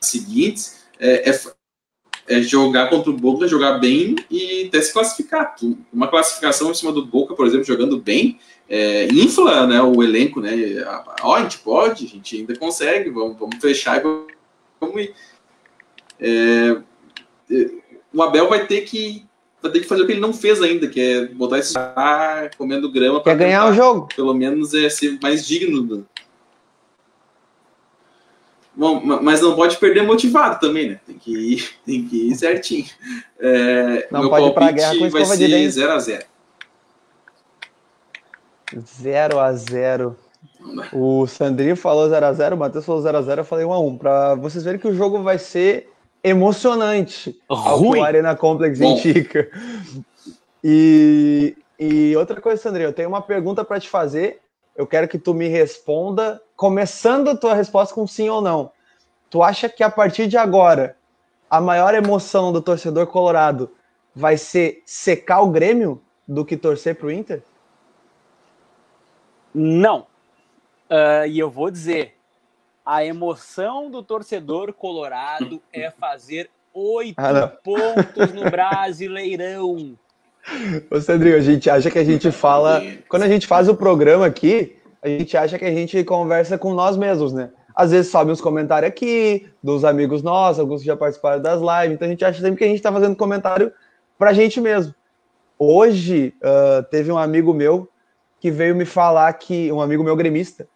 [0.00, 1.40] seguintes, é, é,
[2.28, 5.56] é, jogar contra o Boca, jogar bem e até se classificar.
[5.92, 8.38] Uma classificação em cima do Boca, por exemplo, jogando bem,
[8.70, 10.54] é, infla né, o elenco, né?
[11.22, 14.02] Ó, a gente pode, a gente ainda consegue, vamos, vamos fechar e
[14.80, 15.12] vamos, ir.
[16.20, 16.76] É,
[17.50, 17.70] é
[18.12, 19.24] o Abel vai ter que
[19.60, 22.50] vai ter que fazer o que ele não fez ainda, que é botar esse ar
[22.56, 24.08] comendo grama para ganhar o jogo.
[24.14, 25.82] Pelo menos é ser mais digno.
[25.82, 26.06] Do...
[28.74, 31.00] Bom, mas não pode perder motivado também, né?
[31.04, 32.86] Tem que ir, tem que ir certinho.
[33.38, 36.24] É, não pode ir pra guerra com vai ser 0x0.
[38.76, 40.14] 0x0.
[40.92, 43.98] O Sandrinho falou 0x0, o Matheus falou 0x0, eu falei 1x1.
[43.98, 45.90] Para vocês verem que o jogo vai ser
[46.22, 47.98] emocionante Ruim.
[47.98, 48.92] ao Arena Complex Bom.
[48.92, 49.48] indica.
[50.62, 54.40] E, e outra coisa, Sandrinho, eu tenho uma pergunta para te fazer.
[54.76, 58.70] Eu quero que tu me responda, começando a tua resposta com sim ou não.
[59.28, 60.96] Tu acha que a partir de agora
[61.48, 63.70] a maior emoção do torcedor colorado
[64.14, 67.42] vai ser secar o Grêmio do que torcer para o Inter?
[69.54, 70.06] Não.
[70.90, 72.14] Uh, e eu vou dizer,
[72.84, 79.96] a emoção do torcedor colorado é fazer oito ah, pontos no Brasileirão.
[80.90, 82.82] Ô, Sandrinho, a gente acha que a gente fala.
[83.08, 86.74] Quando a gente faz o programa aqui, a gente acha que a gente conversa com
[86.74, 87.50] nós mesmos, né?
[87.74, 91.94] Às vezes sobe uns comentários aqui, dos amigos nossos, alguns que já participaram das lives,
[91.94, 93.72] então a gente acha sempre que a gente está fazendo comentário
[94.18, 94.94] pra gente mesmo.
[95.58, 97.88] Hoje, uh, teve um amigo meu
[98.40, 99.70] que veio me falar que.
[99.70, 100.66] Um amigo meu gremista,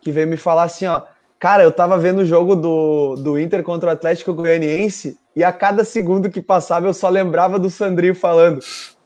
[0.00, 1.02] que veio me falar assim, ó
[1.38, 5.52] Cara, eu tava vendo o jogo do, do Inter contra o Atlético Goianiense e a
[5.52, 8.58] cada segundo que passava eu só lembrava do Sandrinho falando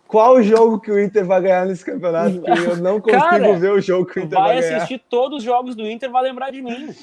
[0.08, 3.80] qual jogo que o Inter vai ganhar nesse campeonato, eu não consigo Cara, ver o
[3.80, 4.70] jogo que o Inter vai, vai ganhar.
[4.70, 6.94] Vai assistir todos os jogos do Inter, vai lembrar de mim.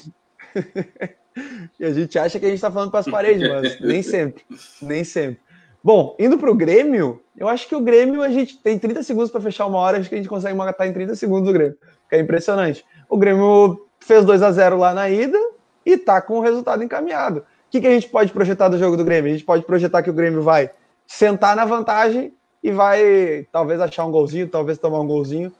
[1.78, 4.42] e a gente acha que a gente tá falando para as paredes, mas nem sempre,
[4.82, 5.40] nem sempre.
[5.82, 9.30] Bom, indo para o Grêmio, eu acho que o Grêmio a gente tem 30 segundos
[9.30, 11.76] para fechar uma hora, acho que a gente consegue matar em 30 segundos o Grêmio,
[12.08, 12.84] que é impressionante.
[13.08, 15.38] O Grêmio fez 2 a 0 lá na ida
[15.84, 17.40] e tá com o resultado encaminhado.
[17.40, 19.30] O que, que a gente pode projetar do jogo do Grêmio?
[19.30, 20.70] A gente pode projetar que o Grêmio vai
[21.06, 25.50] sentar na vantagem e vai talvez achar um golzinho, talvez tomar um golzinho,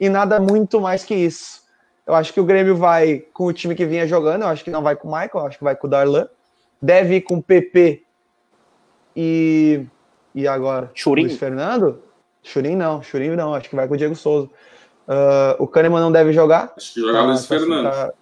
[0.00, 1.62] e nada muito mais que isso.
[2.04, 4.70] Eu acho que o Grêmio vai com o time que vinha jogando, eu acho que
[4.70, 6.26] não vai com o Michael, eu acho que vai com o Darlan.
[6.80, 8.02] Deve ir com o PP
[9.18, 9.84] e.
[10.32, 10.90] E agora?
[10.94, 11.22] Churin.
[11.22, 12.00] Luiz Fernando?
[12.40, 14.48] Churin não, Churin não, acho que vai com o Diego Souza.
[15.08, 16.72] Uh, o Kahneman não deve jogar.
[16.76, 17.90] Acho que jogar tá, Luiz tá, Fernando.
[17.90, 18.12] Tá,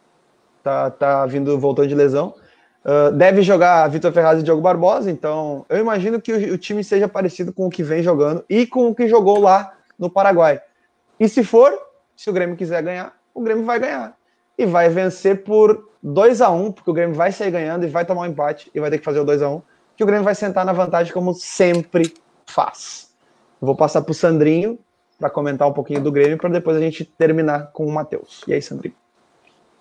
[0.63, 2.35] tá, tá, vindo, voltando de lesão.
[2.83, 6.85] Uh, deve jogar Vitor Ferraz e Diogo Barbosa, então eu imagino que o, o, time
[6.85, 10.61] seja parecido com o que vem jogando e com o que jogou lá no Paraguai.
[11.19, 11.77] E se for,
[12.17, 14.17] se o Grêmio quiser ganhar, o Grêmio vai ganhar.
[14.57, 18.05] E vai vencer por 2 a 1 porque o Grêmio vai sair ganhando e vai
[18.05, 19.63] tomar um empate e vai ter que fazer o 2 a 1
[19.97, 22.15] que o Grêmio vai sentar na vantagem como sempre
[22.47, 23.11] faz.
[23.61, 24.79] vou passar para o Sandrinho
[25.19, 28.43] para comentar um pouquinho do Grêmio para depois a gente terminar com o Matheus.
[28.47, 28.95] E aí, Sandrinho?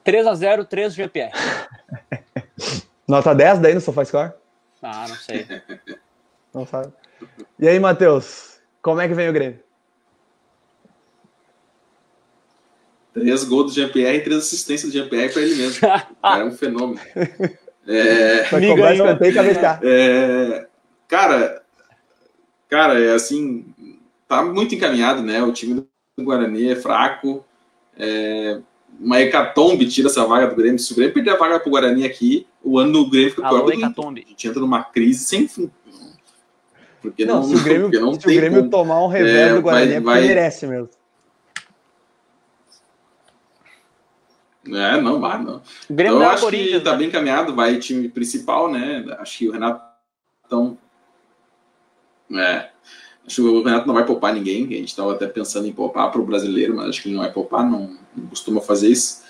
[0.04, 1.32] 3 a 0 3 GPR.
[3.08, 4.32] Nota 10 daí no SofaScore?
[4.82, 5.46] Ah, não sei.
[6.54, 6.94] Não sabe.
[7.60, 8.60] E aí, Matheus?
[8.82, 9.60] Como é que vem o Grêmio?
[13.14, 15.82] Três gols do GPR e três assistências do GPR para ele mesmo.
[15.82, 16.08] cara
[16.42, 17.00] é um fenômeno.
[17.88, 18.56] É...
[18.58, 19.08] Me ganhou.
[19.84, 20.68] É...
[21.08, 21.62] Cara,
[22.70, 23.66] cara, é assim,
[24.28, 25.42] tá muito encaminhado, né?
[25.44, 25.86] O time
[26.18, 27.46] do Guarani é fraco.
[27.98, 28.60] É...
[29.00, 30.80] Uma hecatombe tira essa vaga do Grêmio.
[30.80, 33.70] Se o Grêmio perder a vaga pro Guarani aqui, o ano do Grêmio fica pior.
[33.72, 34.24] Hecatombe.
[34.26, 35.70] A gente entra numa crise sem fim.
[37.02, 39.62] Porque não, não, se o Grêmio, não se o Grêmio tomar um revés é, do
[39.62, 40.22] Guarani, vai, é vai...
[40.22, 40.90] merece mesmo.
[44.68, 45.62] É, não vai, não.
[45.90, 46.98] Grêmio então, eu acho que tá né?
[46.98, 49.06] bem encaminhado, vai time principal, né?
[49.20, 49.96] Acho que o Renato
[50.46, 50.78] então,
[52.32, 52.70] é,
[53.26, 56.12] acho que o Renato não vai poupar ninguém, a gente estava até pensando em poupar
[56.12, 59.24] para o brasileiro, mas acho que ele não vai poupar, não, não, costuma fazer isso.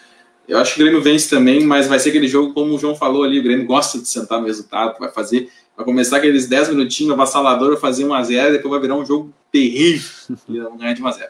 [0.47, 2.95] Eu acho que o Grêmio vence também, mas vai ser aquele jogo, como o João
[2.95, 6.69] falou ali, o Grêmio gosta de sentar no resultado, vai fazer, vai começar aqueles 10
[6.69, 10.09] minutinhos avassalador, vai fazer 1x0, depois vai virar um jogo terrível
[10.47, 11.29] e vão ganhar de 1x0.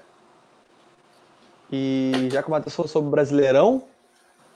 [1.72, 3.84] E já que o Matheus falou sobre o Brasileirão,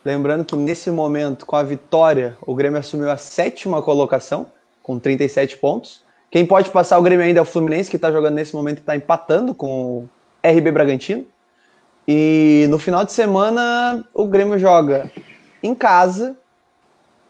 [0.04, 4.48] lembrando que nesse momento, com a vitória, o Grêmio assumiu a sétima colocação,
[4.82, 6.04] com 37 pontos.
[6.32, 8.82] Quem pode passar o Grêmio ainda é o Fluminense, que está jogando nesse momento e
[8.82, 10.10] está empatando com o
[10.44, 11.26] RB Bragantino.
[12.08, 15.12] E no final de semana, o Grêmio joga
[15.62, 16.36] em casa,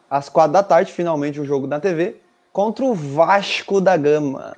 [0.09, 4.55] às quatro da tarde, finalmente o um jogo na TV, contra o Vasco da Gama.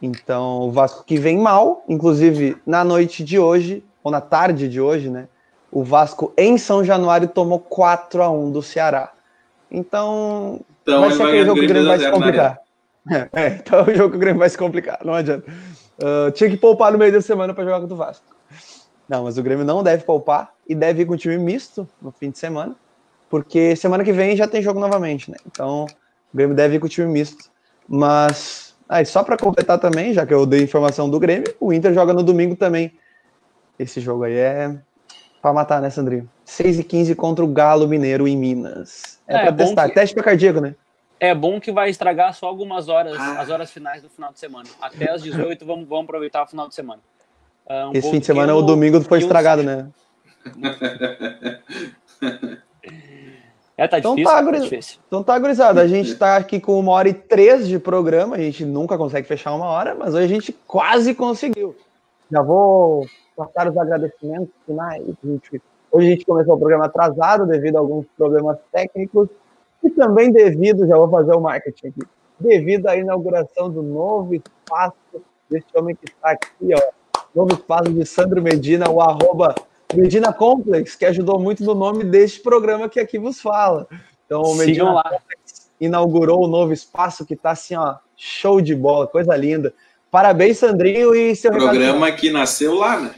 [0.00, 4.80] Então, o Vasco que vem mal, inclusive na noite de hoje, ou na tarde de
[4.80, 5.28] hoje, né?
[5.70, 9.12] O Vasco em São Januário tomou 4 a 1 do Ceará.
[9.70, 12.58] Então, então vai ser aquele jogo que o Grêmio vai se complicar.
[13.32, 15.44] É, então o jogo que o Grêmio vai se complicar, não adianta.
[15.98, 18.24] Uh, tinha que poupar no meio da semana para jogar contra o Vasco.
[19.08, 22.10] Não, mas o Grêmio não deve poupar e deve ir com o time misto no
[22.10, 22.76] fim de semana,
[23.28, 25.36] porque semana que vem já tem jogo novamente, né?
[25.46, 25.86] Então
[26.32, 27.50] o Grêmio deve ir com o time misto.
[27.88, 31.94] Mas aí, só para completar também, já que eu dei informação do Grêmio, o Inter
[31.94, 32.92] joga no domingo também.
[33.78, 34.78] Esse jogo aí é
[35.40, 36.28] para matar, né, Sandrinho?
[36.44, 39.18] 6 e 15 contra o Galo Mineiro em Minas.
[39.26, 39.88] É, é para testar.
[39.88, 39.94] Que...
[39.94, 40.74] Teste para cardíaco, né?
[41.20, 43.40] É bom que vai estragar só algumas horas, ah.
[43.40, 44.68] as horas finais do final de semana.
[44.80, 47.00] Até as 18 vamos, vamos aproveitar o final de semana.
[47.66, 49.88] Uh, um Esse fim de semana, o domingo foi estragado, né?
[53.76, 54.98] É, tá então difícil, tá, tá difícil.
[55.06, 55.80] Então tá, gurizada.
[55.80, 58.34] A gente tá aqui com uma hora e três de programa.
[58.34, 61.76] A gente nunca consegue fechar uma hora, mas hoje a gente quase conseguiu.
[62.28, 63.06] Já vou
[63.38, 65.04] passar os agradecimentos finais.
[65.22, 65.62] Hoje
[65.92, 69.28] a gente começou o programa atrasado devido a alguns problemas técnicos
[69.82, 72.00] e também devido, já vou fazer o marketing aqui,
[72.40, 74.96] devido à inauguração do novo espaço
[75.48, 79.54] desse homem que está aqui, ó, novo espaço de Sandro Medina, o arroba
[79.94, 83.86] Medina Complex, que ajudou muito no nome deste programa que aqui vos fala.
[84.26, 85.02] Então, o Medina lá.
[85.04, 89.72] Complex inaugurou o novo espaço que está assim, ó, show de bola, coisa linda.
[90.10, 92.20] Parabéns, Sandrinho, e seu programa recado.
[92.20, 93.14] que nasceu lá, né?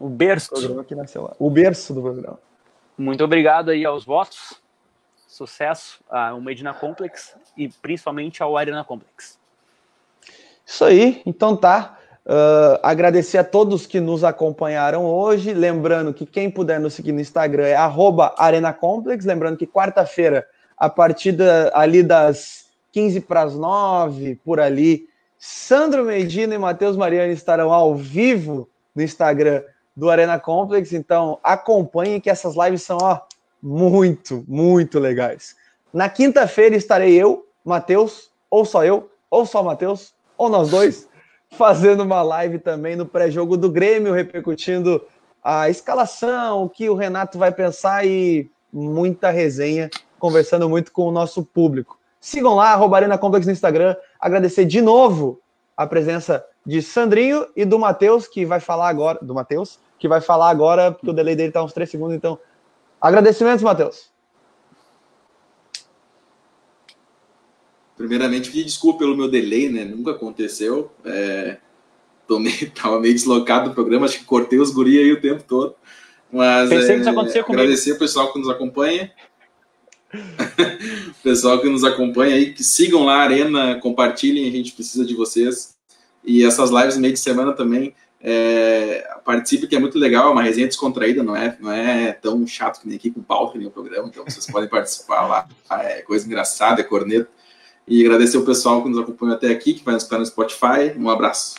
[0.00, 0.48] O berço.
[0.52, 1.36] O programa que nasceu lá.
[1.38, 2.38] O berço do programa.
[2.98, 4.60] Muito obrigado aí aos votos
[5.40, 9.38] sucesso ao Medina Complex e principalmente ao Arena Complex.
[10.66, 11.96] Isso aí, então tá.
[12.26, 15.54] Uh, agradecer a todos que nos acompanharam hoje.
[15.54, 17.76] Lembrando que quem puder nos seguir no Instagram é
[18.36, 19.24] Arena Complex.
[19.24, 20.46] Lembrando que quarta-feira,
[20.76, 26.96] a partir da, ali das 15 para as 9, por ali, Sandro Medina e Matheus
[26.96, 29.62] Mariani estarão ao vivo no Instagram
[30.00, 30.94] do Arena Complex.
[30.94, 33.20] Então acompanhem que essas lives são ó,
[33.62, 35.54] muito, muito legais.
[35.92, 41.06] Na quinta-feira estarei eu, Matheus, ou só eu, ou só Matheus, ou nós dois,
[41.52, 45.02] fazendo uma live também no pré-jogo do Grêmio, repercutindo
[45.44, 51.12] a escalação, o que o Renato vai pensar e muita resenha, conversando muito com o
[51.12, 51.98] nosso público.
[52.18, 53.94] Sigam lá, Arena Complex no Instagram.
[54.18, 55.40] Agradecer de novo
[55.76, 59.18] a presença de Sandrinho e do Matheus, que vai falar agora.
[59.20, 62.16] Do Matheus, que vai falar agora, porque o delay dele está uns 3 segundos.
[62.16, 62.38] Então,
[62.98, 64.10] agradecimentos, Matheus.
[67.98, 69.84] Primeiramente, pedir desculpa pelo meu delay, né?
[69.84, 70.90] Nunca aconteceu.
[71.04, 71.58] É,
[72.26, 75.44] tô meio, tava meio deslocado do programa, acho que cortei os guri aí o tempo
[75.46, 75.74] todo.
[76.32, 77.62] Mas Pensei é, que isso acontecia comigo.
[77.62, 79.12] agradecer o pessoal que nos acompanha.
[81.22, 85.14] pessoal que nos acompanha aí, que sigam lá a Arena, compartilhem, a gente precisa de
[85.14, 85.76] vocês.
[86.24, 87.94] E essas lives meio de semana também.
[88.22, 92.46] É, participe, que é muito legal, é uma resenha descontraída, não é, não é tão
[92.46, 95.48] chato que nem aqui com pauta, que nem o programa, então vocês podem participar lá,
[95.82, 97.28] é coisa engraçada, é corneta.
[97.88, 100.96] E agradecer o pessoal que nos acompanhou até aqui, que vai nos escutar no Spotify.
[100.96, 101.56] Um abraço.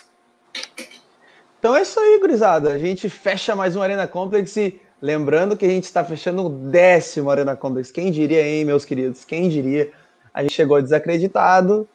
[1.60, 2.72] Então é isso aí, gurizada.
[2.72, 6.50] A gente fecha mais um Arena Complex e lembrando que a gente está fechando o
[6.50, 7.92] décimo Arena Complex.
[7.92, 9.26] Quem diria, hein, meus queridos?
[9.26, 9.92] Quem diria?
[10.34, 11.90] A gente chegou desacreditado.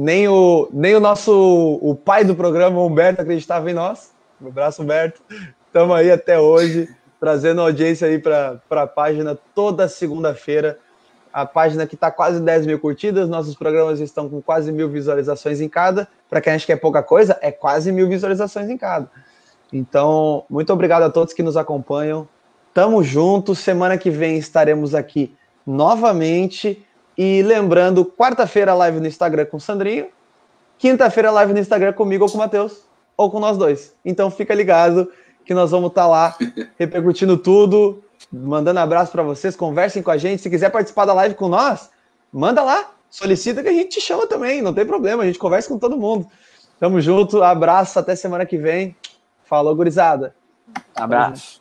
[0.00, 4.12] Nem o, nem o nosso o pai do programa, Humberto, acreditava em nós.
[4.40, 5.20] Um abraço, Humberto.
[5.66, 6.88] Estamos aí até hoje,
[7.18, 10.78] trazendo audiência aí para a página toda segunda-feira
[11.32, 15.60] a página que está quase 10 mil curtidas, nossos programas estão com quase mil visualizações
[15.60, 16.08] em cada.
[16.28, 19.08] Para quem acha que é pouca coisa, é quase mil visualizações em cada.
[19.72, 22.28] Então, muito obrigado a todos que nos acompanham.
[22.72, 23.54] Tamo junto.
[23.54, 25.34] Semana que vem estaremos aqui
[25.66, 26.84] novamente.
[27.18, 30.06] E lembrando, quarta-feira live no Instagram com o Sandrinho,
[30.78, 32.84] quinta-feira live no Instagram comigo ou com o Matheus,
[33.16, 33.92] ou com nós dois.
[34.04, 35.10] Então fica ligado
[35.44, 36.36] que nós vamos estar tá lá
[36.78, 40.42] repercutindo tudo, mandando abraço para vocês, conversem com a gente.
[40.42, 41.90] Se quiser participar da live com nós,
[42.32, 45.68] manda lá, solicita que a gente te chama também, não tem problema, a gente conversa
[45.68, 46.24] com todo mundo.
[46.78, 48.96] Tamo junto, abraço, até semana que vem.
[49.44, 50.36] Falou, gurizada.
[50.94, 51.58] Abraço.